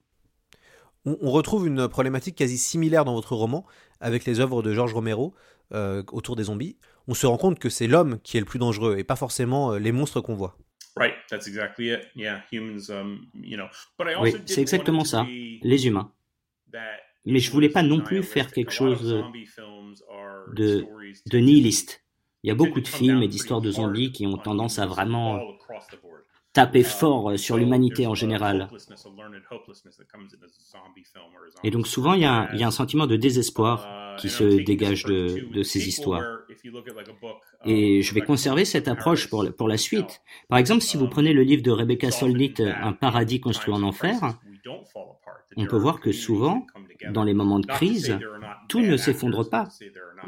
On 1.06 1.30
retrouve 1.30 1.66
une 1.66 1.86
problématique 1.86 2.36
quasi 2.36 2.56
similaire 2.56 3.04
dans 3.04 3.14
votre 3.14 3.34
roman 3.34 3.66
avec 4.00 4.24
les 4.24 4.40
œuvres 4.40 4.62
de 4.62 4.72
George 4.72 4.94
Romero 4.94 5.34
euh, 5.72 6.02
autour 6.12 6.34
des 6.34 6.44
zombies. 6.44 6.76
On 7.08 7.14
se 7.14 7.26
rend 7.26 7.36
compte 7.36 7.58
que 7.58 7.68
c'est 7.68 7.86
l'homme 7.86 8.18
qui 8.22 8.38
est 8.38 8.40
le 8.40 8.46
plus 8.46 8.58
dangereux 8.58 8.96
et 8.96 9.04
pas 9.04 9.16
forcément 9.16 9.72
euh, 9.72 9.78
les 9.78 9.92
monstres 9.92 10.22
qu'on 10.22 10.34
voit. 10.34 10.56
Oui, 14.20 14.34
c'est 14.46 14.60
exactement 14.60 15.04
ça, 15.04 15.26
les 15.28 15.86
humains. 15.86 16.12
Mais 17.26 17.38
je 17.38 17.50
voulais 17.50 17.70
pas 17.70 17.82
non 17.82 18.00
plus 18.00 18.22
faire 18.22 18.52
quelque 18.52 18.72
chose 18.72 19.24
de, 20.52 20.86
de 21.26 21.38
nihiliste. 21.38 22.04
Il 22.42 22.48
y 22.48 22.50
a 22.50 22.54
beaucoup 22.54 22.82
de 22.82 22.88
films 22.88 23.22
et 23.22 23.28
d'histoires 23.28 23.62
de 23.62 23.70
zombies 23.70 24.12
qui 24.12 24.26
ont 24.26 24.36
tendance 24.36 24.78
à 24.78 24.86
vraiment 24.86 25.40
taper 26.54 26.84
fort 26.84 27.30
euh, 27.30 27.36
sur 27.36 27.56
l'humanité 27.58 28.06
en 28.06 28.14
général. 28.14 28.70
Et 31.64 31.70
donc 31.70 31.86
souvent, 31.86 32.14
il 32.14 32.20
y, 32.20 32.24
a 32.24 32.48
un, 32.52 32.70
sentiment 32.70 33.06
de 33.06 33.16
désespoir 33.16 34.16
qui 34.16 34.30
se 34.30 34.62
dégage 34.62 35.04
de, 35.04 35.62
ces 35.62 35.86
histoires. 35.88 36.22
Et 37.64 38.02
je 38.02 38.14
vais 38.14 38.20
conserver 38.20 38.64
cette 38.64 38.88
approche 38.88 39.28
pour, 39.28 39.46
pour 39.56 39.68
la 39.68 39.76
suite. 39.76 40.22
Par 40.48 40.58
exemple, 40.58 40.82
si 40.82 40.96
vous 40.96 41.08
prenez 41.08 41.32
le 41.32 41.42
livre 41.42 41.62
de 41.62 41.70
Rebecca 41.70 42.10
Solnit, 42.10 42.54
Un 42.60 42.92
paradis 42.92 43.40
construit 43.40 43.72
en 43.74 43.82
enfer, 43.82 44.38
on 45.56 45.66
peut 45.66 45.76
voir 45.76 46.00
que 46.00 46.12
souvent, 46.12 46.66
dans 47.10 47.24
les 47.24 47.34
moments 47.34 47.60
de 47.60 47.66
crise, 47.66 48.18
tout 48.68 48.80
ne 48.80 48.96
s'effondre 48.96 49.48
pas. 49.48 49.68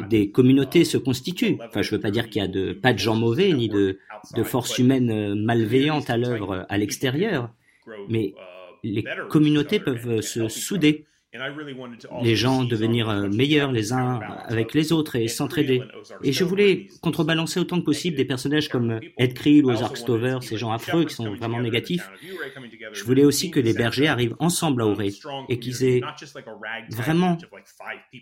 Des 0.09 0.31
communautés 0.31 0.85
se 0.85 0.99
constituent. 0.99 1.59
Enfin, 1.65 1.83
je 1.83 1.91
ne 1.91 1.97
veux 1.97 2.03
pas 2.03 2.11
dire 2.11 2.29
qu'il 2.29 2.43
y 2.43 2.45
a 2.45 2.49
de, 2.49 2.73
pas 2.73 2.93
de 2.93 2.99
gens 2.99 3.17
mauvais 3.17 3.53
ni 3.53 3.69
de, 3.69 3.99
de 4.35 4.43
forces 4.43 4.79
humaines 4.79 5.35
malveillantes 5.43 6.11
à 6.11 6.17
l'œuvre 6.17 6.67
à 6.69 6.79
l'extérieur, 6.79 7.51
mais 8.09 8.35
les 8.83 9.05
communautés 9.31 9.81
peuvent 9.81 10.21
se 10.21 10.49
souder 10.49 11.07
les 12.23 12.37
gens 12.37 12.65
devenir 12.65 13.09
euh, 13.09 13.29
meilleurs 13.29 13.73
les 13.73 13.93
uns 13.93 14.21
avec 14.45 14.75
les 14.75 14.93
autres 14.93 15.17
et 15.17 15.29
s'entraider. 15.29 15.83
Et 16.23 16.33
je 16.33 16.45
voulais 16.45 16.89
contrebalancer 17.01 17.61
autant 17.61 17.81
que 17.81 17.85
possible 17.85 18.17
des 18.17 18.25
personnages 18.25 18.69
comme 18.69 19.01
Ed 19.19 19.35
Creel 19.35 19.65
ou 19.65 19.71
Ozark 19.71 19.97
Stover, 19.97 20.39
ces 20.43 20.57
gens 20.57 20.73
affreux 20.73 21.05
qui 21.05 21.15
sont 21.15 21.35
vraiment 21.35 21.61
négatifs. 21.61 22.09
Je 22.93 23.05
voulais 23.05 23.25
aussi 23.25 23.51
que 23.51 23.61
les 23.61 23.73
bergers 23.73 24.09
arrivent 24.09 24.37
ensemble 24.39 24.83
à 24.83 24.87
Auré 24.87 25.13
et 25.49 25.59
qu'ils 25.59 25.85
aient 25.85 26.01
vraiment 26.91 27.39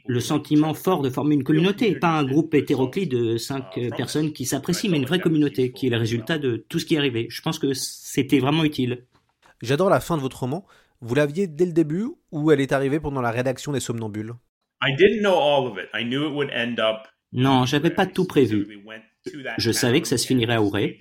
le 0.07 0.21
sentiment 0.21 0.75
fort 0.75 1.03
de 1.03 1.11
former 1.11 1.35
une 1.35 1.45
communauté, 1.45 1.95
pas 1.97 2.19
un 2.19 2.25
groupe 2.25 2.55
hétéroclite 2.55 3.11
de 3.11 3.37
cinq 3.37 3.79
personnes 3.97 4.33
qui 4.33 4.47
s'apprécient, 4.47 4.91
mais 4.91 4.99
une 4.99 5.07
vraie 5.07 5.21
communauté 5.21 5.73
qui 5.73 5.87
est 5.87 5.91
le 5.91 5.99
résultat 5.99 6.39
de 6.39 6.57
tout 6.69 6.79
ce 6.79 6.87
qui 6.87 6.95
est 6.95 6.99
arrivé. 6.99 7.27
Je 7.31 7.43
pense 7.43 7.59
que 7.59 7.75
c'était 7.75 8.39
vraiment 8.39 8.65
utile. 8.65 9.05
J'adore 9.63 9.89
la 9.89 10.01
fin 10.01 10.17
de 10.17 10.23
votre 10.23 10.41
roman 10.41 10.67
vous 11.05 11.15
l'aviez 11.15 11.47
dès 11.47 11.67
le 11.67 11.73
début 11.73 12.07
ou 12.33 12.51
elle 12.51 12.61
est 12.61 12.73
arrivée 12.73 12.99
pendant 12.99 13.21
la 13.21 13.31
rédaction 13.31 13.73
des 13.73 13.81
Somnambules? 13.81 14.33
Non, 17.33 17.67
j'avais 17.67 17.91
pas 17.91 18.07
tout 18.07 18.27
prévu. 18.27 18.83
Je 19.59 19.71
savais 19.71 20.01
que 20.01 20.09
ça 20.09 20.17
se 20.17 20.27
finirait 20.27 20.55
à 20.55 20.63
Ouray. 20.63 20.99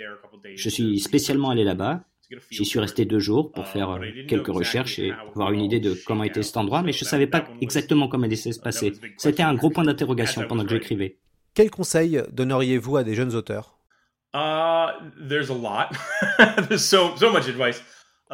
Je 0.55 0.69
suis 0.69 0.99
spécialement 0.99 1.51
allé 1.51 1.63
là-bas. 1.63 2.03
J'y 2.49 2.65
suis 2.65 2.79
resté 2.79 3.05
deux 3.05 3.19
jours 3.19 3.51
pour 3.51 3.67
faire 3.67 3.91
euh, 3.91 3.99
quelques 4.27 4.47
recherches 4.47 4.97
et 4.97 5.11
avoir 5.11 5.51
une 5.51 5.61
idée 5.61 5.79
de 5.79 5.95
comment 6.05 6.23
était 6.23 6.41
cet 6.41 6.57
endroit, 6.57 6.81
mais 6.81 6.91
je 6.91 7.03
ne 7.03 7.07
savais 7.07 7.27
pas 7.27 7.45
exactement 7.61 8.07
comment 8.07 8.25
il 8.25 8.27
allait 8.27 8.35
se 8.35 8.59
passer. 8.59 8.93
C'était 9.17 9.43
un 9.43 9.53
gros 9.53 9.69
point 9.69 9.83
d'interrogation 9.83 10.45
pendant 10.47 10.63
que 10.63 10.71
j'écrivais. 10.71 11.19
Quel 11.53 11.69
conseil 11.69 12.23
donneriez-vous 12.31 12.97
à 12.97 13.03
des 13.03 13.13
jeunes 13.13 13.35
auteurs? 13.35 13.77
Uh, 14.33 14.87
There's 15.29 15.51
a 15.51 15.53
lot. 15.53 15.95
there's 16.67 16.83
so, 16.83 17.15
so 17.15 17.31
much 17.31 17.47
advice. 17.47 17.83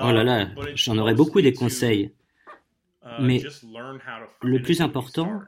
Oh 0.01 0.11
là 0.11 0.23
là, 0.23 0.47
j'en 0.75 0.97
aurais 0.97 1.15
beaucoup 1.15 1.41
des 1.41 1.53
conseils. 1.53 2.13
Mais 3.19 3.41
le 4.41 4.61
plus 4.61 4.81
important, 4.81 5.41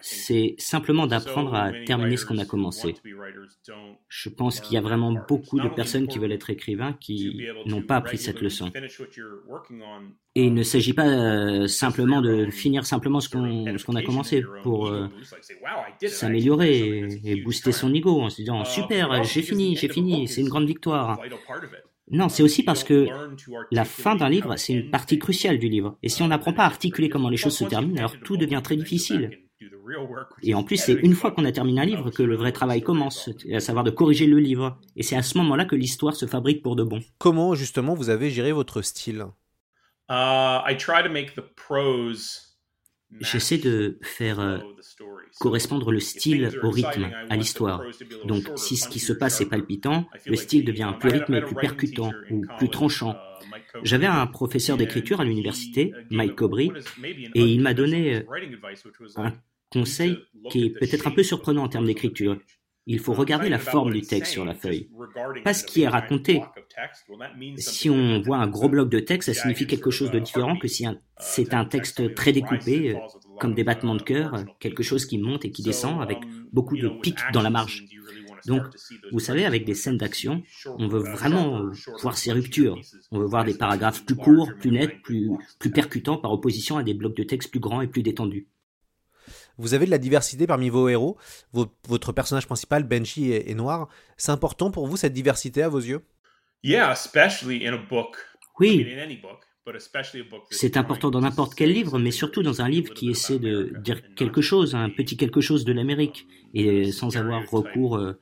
c'est 0.00 0.54
simplement 0.58 1.06
d'apprendre 1.06 1.54
à 1.54 1.72
terminer 1.84 2.16
ce 2.16 2.26
qu'on 2.26 2.38
a 2.38 2.44
commencé. 2.44 2.94
Je 4.08 4.28
pense 4.28 4.60
qu'il 4.60 4.74
y 4.74 4.76
a 4.76 4.80
vraiment 4.80 5.12
beaucoup 5.28 5.58
de 5.60 5.68
personnes 5.68 6.06
qui 6.06 6.18
veulent 6.18 6.32
être 6.32 6.50
écrivains 6.50 6.92
qui 6.92 7.46
n'ont 7.66 7.82
pas 7.82 7.96
appris 7.96 8.18
cette 8.18 8.40
leçon. 8.40 8.70
Et 10.34 10.44
il 10.44 10.54
ne 10.54 10.62
s'agit 10.62 10.92
pas 10.92 11.08
euh, 11.08 11.66
simplement 11.66 12.20
de 12.20 12.50
finir 12.50 12.84
simplement 12.84 13.20
ce 13.20 13.28
qu'on 13.28 13.96
a 13.96 14.02
commencé 14.02 14.44
pour 14.62 14.88
euh, 14.88 15.08
s'améliorer 16.06 17.08
et, 17.24 17.40
booster 17.40 17.72
son 17.72 17.92
ego 17.94 18.20
en 18.20 18.28
se 18.28 18.36
disant 18.36 18.64
super, 18.64 19.24
j'ai 19.24 19.42
fini, 19.42 19.76
j'ai 19.76 19.88
fini, 19.88 20.28
c'est 20.28 20.42
une 20.42 20.48
grande 20.48 20.66
victoire. 20.66 21.18
Non, 22.10 22.28
c'est 22.28 22.42
aussi 22.42 22.62
parce 22.62 22.84
que 22.84 23.08
la 23.72 23.84
fin 23.84 24.14
d'un 24.14 24.28
livre, 24.28 24.56
c'est 24.56 24.72
une 24.72 24.90
partie 24.90 25.18
cruciale 25.18 25.58
du 25.58 25.68
livre. 25.68 25.98
Et 26.02 26.08
si 26.08 26.22
on 26.22 26.28
n'apprend 26.28 26.52
pas 26.52 26.62
à 26.62 26.66
articuler 26.66 27.08
comment 27.08 27.28
les 27.28 27.36
choses 27.36 27.56
se 27.56 27.64
terminent, 27.64 27.98
alors 27.98 28.18
tout 28.20 28.36
devient 28.36 28.60
très 28.62 28.76
difficile. 28.76 29.40
Et 30.42 30.54
en 30.54 30.62
plus, 30.62 30.76
c'est 30.76 30.92
une 30.92 31.14
fois 31.14 31.30
qu'on 31.30 31.44
a 31.44 31.52
terminé 31.52 31.80
un 31.80 31.84
livre 31.84 32.10
que 32.10 32.22
le 32.22 32.36
vrai 32.36 32.52
travail 32.52 32.82
commence, 32.82 33.30
à 33.52 33.60
savoir 33.60 33.84
de 33.84 33.90
corriger 33.90 34.26
le 34.26 34.38
livre. 34.38 34.78
Et 34.96 35.02
c'est 35.02 35.16
à 35.16 35.22
ce 35.22 35.38
moment-là 35.38 35.64
que 35.64 35.76
l'histoire 35.76 36.14
se 36.14 36.26
fabrique 36.26 36.62
pour 36.62 36.76
de 36.76 36.84
bon. 36.84 37.00
Comment 37.18 37.54
justement 37.54 37.94
vous 37.94 38.10
avez 38.10 38.30
géré 38.30 38.52
votre 38.52 38.82
style? 38.82 39.26
Uh, 40.08 40.60
J'essaie 43.20 43.58
de 43.58 43.98
faire 44.02 44.40
euh, 44.40 44.58
correspondre 45.38 45.92
le 45.92 46.00
style 46.00 46.50
au 46.62 46.70
rythme, 46.70 47.10
à 47.28 47.36
l'histoire. 47.36 47.82
Donc 48.24 48.44
si 48.56 48.76
ce 48.76 48.88
qui 48.88 48.98
se 48.98 49.12
passe 49.12 49.40
est 49.40 49.46
palpitant, 49.46 50.06
le 50.26 50.36
style 50.36 50.64
devient 50.64 50.94
plus 50.98 51.10
rythmé, 51.10 51.40
plus 51.42 51.54
percutant 51.54 52.12
ou 52.30 52.42
plus 52.58 52.68
tranchant. 52.68 53.16
J'avais 53.82 54.06
un 54.06 54.26
professeur 54.26 54.76
d'écriture 54.76 55.20
à 55.20 55.24
l'université, 55.24 55.92
Mike 56.10 56.36
Cobry, 56.36 56.72
et 57.34 57.42
il 57.42 57.60
m'a 57.60 57.74
donné 57.74 58.16
euh, 58.16 58.22
un 59.16 59.32
conseil 59.70 60.18
qui 60.50 60.66
est 60.66 60.70
peut-être 60.70 61.06
un 61.06 61.10
peu 61.10 61.22
surprenant 61.22 61.64
en 61.64 61.68
termes 61.68 61.86
d'écriture. 61.86 62.38
Il 62.88 63.00
faut 63.00 63.14
regarder 63.14 63.48
la 63.48 63.58
forme 63.58 63.92
du 63.92 64.02
texte 64.02 64.32
sur 64.32 64.44
la 64.44 64.54
feuille, 64.54 64.88
pas 65.42 65.52
ce 65.52 65.64
qui 65.64 65.82
est 65.82 65.88
raconté. 65.88 66.40
Si 67.56 67.90
on 67.90 68.20
voit 68.20 68.36
un 68.36 68.46
gros 68.46 68.68
bloc 68.68 68.88
de 68.88 69.00
texte, 69.00 69.32
ça 69.32 69.40
signifie 69.40 69.66
quelque 69.66 69.90
chose 69.90 70.12
de 70.12 70.20
différent 70.20 70.56
que 70.56 70.68
si 70.68 70.86
c'est 71.18 71.52
un 71.52 71.64
texte 71.64 72.14
très 72.14 72.30
découpé, 72.30 72.94
euh, 72.94 72.98
comme 73.40 73.54
des 73.54 73.64
battements 73.64 73.94
de 73.94 74.02
cœur, 74.02 74.44
quelque 74.60 74.82
chose 74.82 75.06
qui 75.06 75.18
monte 75.18 75.44
et 75.44 75.50
qui 75.50 75.62
descend 75.62 76.02
avec 76.02 76.18
beaucoup 76.52 76.76
de 76.76 76.88
pics 76.88 77.20
dans 77.32 77.42
la 77.42 77.50
marge. 77.50 77.84
Donc, 78.46 78.62
vous 79.12 79.20
savez, 79.20 79.44
avec 79.44 79.64
des 79.64 79.74
scènes 79.74 79.98
d'action, 79.98 80.42
on 80.66 80.88
veut 80.88 81.00
vraiment 81.00 81.70
voir 82.00 82.16
ces 82.16 82.32
ruptures. 82.32 82.78
On 83.10 83.18
veut 83.18 83.26
voir 83.26 83.44
des 83.44 83.54
paragraphes 83.54 84.04
plus 84.04 84.16
courts, 84.16 84.50
plus 84.58 84.70
nets, 84.70 85.02
plus, 85.02 85.30
plus 85.58 85.70
percutants 85.70 86.16
par 86.16 86.32
opposition 86.32 86.76
à 86.76 86.82
des 86.82 86.94
blocs 86.94 87.16
de 87.16 87.24
texte 87.24 87.50
plus 87.50 87.60
grands 87.60 87.80
et 87.80 87.88
plus 87.88 88.02
détendus. 88.02 88.46
Vous 89.58 89.74
avez 89.74 89.86
de 89.86 89.90
la 89.90 89.98
diversité 89.98 90.46
parmi 90.46 90.68
vos 90.68 90.88
héros. 90.88 91.16
Votre 91.52 92.12
personnage 92.12 92.46
principal, 92.46 92.84
Benji, 92.84 93.32
est, 93.32 93.54
noir. 93.54 93.88
C'est 94.16 94.32
important 94.32 94.70
pour 94.70 94.86
vous 94.86 94.96
cette 94.96 95.14
diversité 95.14 95.62
à 95.62 95.68
vos 95.68 95.80
yeux? 95.80 96.04
Oui. 98.60 98.86
C'est 100.50 100.76
important 100.76 101.10
dans 101.10 101.20
n'importe 101.20 101.54
quel 101.54 101.72
livre, 101.72 101.98
mais 101.98 102.10
surtout 102.10 102.42
dans 102.42 102.62
un 102.62 102.68
livre 102.68 102.94
qui 102.94 103.10
essaie 103.10 103.38
de 103.38 103.72
dire 103.82 104.00
quelque 104.14 104.40
chose, 104.40 104.74
un 104.74 104.90
petit 104.90 105.16
quelque 105.16 105.40
chose 105.40 105.64
de 105.64 105.72
l'Amérique, 105.72 106.26
et 106.54 106.92
sans 106.92 107.16
avoir 107.16 107.48
recours 107.50 107.96
euh, 107.96 108.18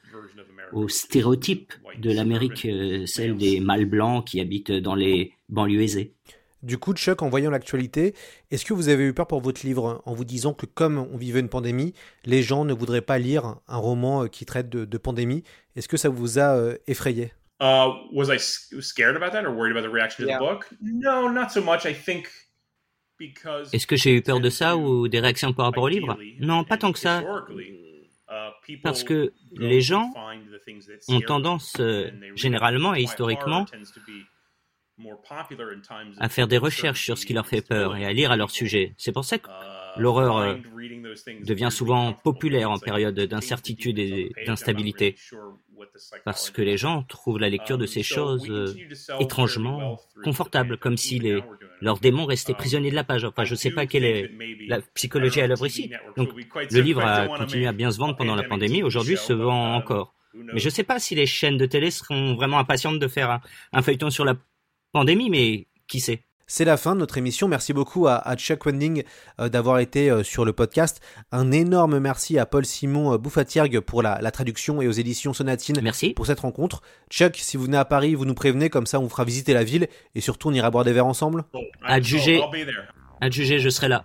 aux 0.73 0.89
stéréotypes 0.89 1.73
de 1.99 2.13
l'Amérique, 2.13 2.65
euh, 2.65 3.07
celle 3.07 3.37
des 3.37 3.61
mâles 3.61 3.87
blancs 3.87 4.27
qui 4.27 4.41
habitent 4.41 4.73
dans 4.73 4.95
les 4.95 5.33
banlieues 5.49 5.83
aisées. 5.83 6.15
Du 6.65 6.79
coup, 6.79 6.95
Chuck, 6.95 7.21
en 7.21 7.29
voyant 7.29 7.51
l'actualité, 7.51 8.15
est-ce 8.51 8.65
que 8.65 8.73
vous 8.73 8.89
avez 8.89 9.05
eu 9.05 9.13
peur 9.13 9.27
pour 9.27 9.43
votre 9.43 9.67
livre 9.67 10.01
en 10.07 10.15
vous 10.15 10.25
disant 10.25 10.55
que 10.55 10.65
comme 10.65 10.97
on 10.97 11.19
vivait 11.19 11.41
une 11.41 11.51
pandémie, 11.51 11.93
les 12.25 12.43
gens 12.43 12.65
ne 12.65 12.73
voudraient 12.73 13.03
pas 13.03 13.19
lire 13.19 13.57
un 13.69 13.77
roman 13.77 14.23
euh, 14.23 14.29
qui 14.29 14.47
traite 14.47 14.71
de, 14.71 14.99
pandémie? 14.99 15.45
Est-ce 15.77 15.89
que 15.89 15.99
ça 15.99 16.09
vous 16.09 16.39
a 16.39 16.57
euh, 16.57 16.79
effrayé? 16.87 17.33
Uh, 17.61 17.93
Was 18.13 18.31
I 18.31 18.37
scared 18.37 19.17
about 19.17 19.33
that 19.33 19.45
or 19.45 19.55
worried 19.55 19.73
about 19.73 19.83
the 19.83 19.91
reaction 19.91 20.27
to 20.27 20.33
the 20.33 20.39
book? 20.39 20.69
No, 20.81 21.29
not 21.29 21.53
so 21.53 21.61
much. 21.61 21.87
I 21.87 21.93
think 21.95 22.29
Est-ce 23.73 23.87
que 23.87 23.97
j'ai 23.97 24.15
eu 24.17 24.23
peur 24.23 24.41
de 24.41 24.51
ça 24.51 24.77
ou 24.77 25.09
des 25.09 25.21
réactions 25.21 25.53
par 25.53 25.67
rapport 25.67 25.85
au 25.85 25.89
livre? 25.89 26.19
Non, 26.41 26.65
pas 26.65 26.77
tant 26.77 26.93
que 26.93 26.99
ça. 26.99 27.23
Parce 28.83 29.05
que 29.05 29.33
les 29.53 29.81
gens 29.81 30.13
ont 31.09 31.21
tendance, 31.21 31.77
euh, 31.79 32.11
généralement 32.35 32.95
et 32.95 33.03
historiquement, 33.03 33.67
à 36.19 36.29
faire 36.29 36.49
des 36.49 36.59
recherches 36.59 37.05
sur 37.05 37.19
ce 37.19 37.27
qui 37.27 37.33
leur 37.33 37.47
fait 37.47 37.63
peur 37.63 37.97
et 37.97 38.05
à 38.05 38.13
lire 38.13 38.33
à 38.33 38.37
leur 38.37 38.51
sujet. 38.51 38.95
C'est 38.99 39.13
pour 39.13 39.25
ça 39.25 39.39
que 39.39 39.49
l'horreur 39.97 40.37
euh, 40.39 40.55
devient 41.45 41.71
souvent 41.71 42.13
populaire 42.13 42.71
en 42.71 42.79
période 42.79 43.19
d'incertitude 43.19 43.99
et 43.99 44.33
d'instabilité, 44.47 45.17
parce 46.25 46.51
que 46.51 46.63
les 46.63 46.77
gens 46.77 47.03
trouvent 47.05 47.39
la 47.39 47.49
lecture 47.49 47.79
de 47.79 47.87
ces 47.87 48.03
choses 48.03 48.49
euh, 48.51 48.75
étrangement 49.21 50.01
confortable, 50.23 50.77
comme 50.79 50.97
si 50.97 51.19
les, 51.19 51.43
leurs 51.81 51.99
démons 51.99 52.27
restaient 52.27 52.55
prisonniers 52.55 52.91
de 52.91 52.95
la 52.95 53.05
page. 53.05 53.25
Enfin, 53.25 53.45
je 53.45 53.53
ne 53.53 53.59
sais 53.59 53.71
pas 53.71 53.87
quelle 53.87 54.05
est 54.05 54.31
la 54.69 54.81
psychologie 54.95 55.41
à 55.41 55.47
l'œuvre 55.47 55.67
ici. 55.67 55.91
Donc, 56.17 56.31
le 56.35 56.81
livre 56.81 57.03
a 57.03 57.27
continué 57.29 57.67
à 57.67 57.73
bien 57.73 57.91
se 57.91 57.99
vendre 57.99 58.17
pendant 58.17 58.35
la 58.35 58.45
pandémie, 58.45 58.83
aujourd'hui 58.83 59.17
se 59.17 59.33
vend 59.33 59.75
encore. 59.75 60.15
Mais 60.35 60.59
je 60.59 60.67
ne 60.67 60.71
sais 60.71 60.83
pas 60.83 60.99
si 60.99 61.15
les 61.15 61.27
chaînes 61.27 61.57
de 61.57 61.67
télé 61.67 61.91
seront 61.91 62.35
vraiment 62.35 62.59
impatientes 62.59 62.99
de 62.99 63.07
faire 63.07 63.41
un 63.73 63.83
feuilleton 63.83 64.11
sur 64.11 64.25
la 64.25 64.35
pandémie, 64.93 65.31
mais 65.31 65.69
qui 65.87 66.01
sait? 66.01 66.25
C'est 66.47 66.65
la 66.65 66.77
fin 66.77 66.95
de 66.95 67.01
notre 67.01 67.19
émission. 67.19 67.49
Merci 67.49 67.73
beaucoup 67.73 68.07
à, 68.07 68.23
Chuck 68.37 68.67
Wending 68.67 69.03
euh, 69.41 69.49
d'avoir 69.49 69.79
été 69.79 70.11
euh, 70.11 70.23
sur 70.23 70.45
le 70.45 70.53
podcast. 70.53 71.01
Un 71.33 71.53
énorme 71.53 71.99
merci 71.99 72.39
à 72.39 72.47
Paul 72.47 72.65
Simon 72.65 73.15
euh, 73.15 73.81
pour 73.81 74.03
la, 74.03 74.31
traduction 74.31 74.83
et 74.83 74.89
aux 74.89 74.93
éditions 74.93 75.33
Sonatine 75.33 75.81
merci. 75.83 76.11
pour 76.11 76.27
cette 76.27 76.41
rencontre. 76.41 76.83
Chuck, 77.11 77.37
si 77.37 77.57
vous 77.57 77.65
venez 77.65 77.77
à 77.77 77.85
Paris, 77.85 78.15
vous 78.15 78.25
nous 78.25 78.35
prévenez, 78.35 78.71
comme 78.71 78.87
ça 78.87 78.99
on 78.99 79.05
vous 79.05 79.09
fera 79.09 79.25
visiter 79.25 79.55
la 79.55 79.65
ville 79.65 79.89
et 80.15 80.21
surtout 80.21 80.49
on 80.49 80.53
ira 80.53 80.71
boire 80.71 80.85
des 80.85 80.93
verres 80.93 81.07
ensemble. 81.07 81.45
À 81.83 82.01
juger, 82.01 82.43
à 83.21 83.31
juger, 83.31 83.59
je 83.59 83.69
serai 83.69 83.89
là. 83.89 84.05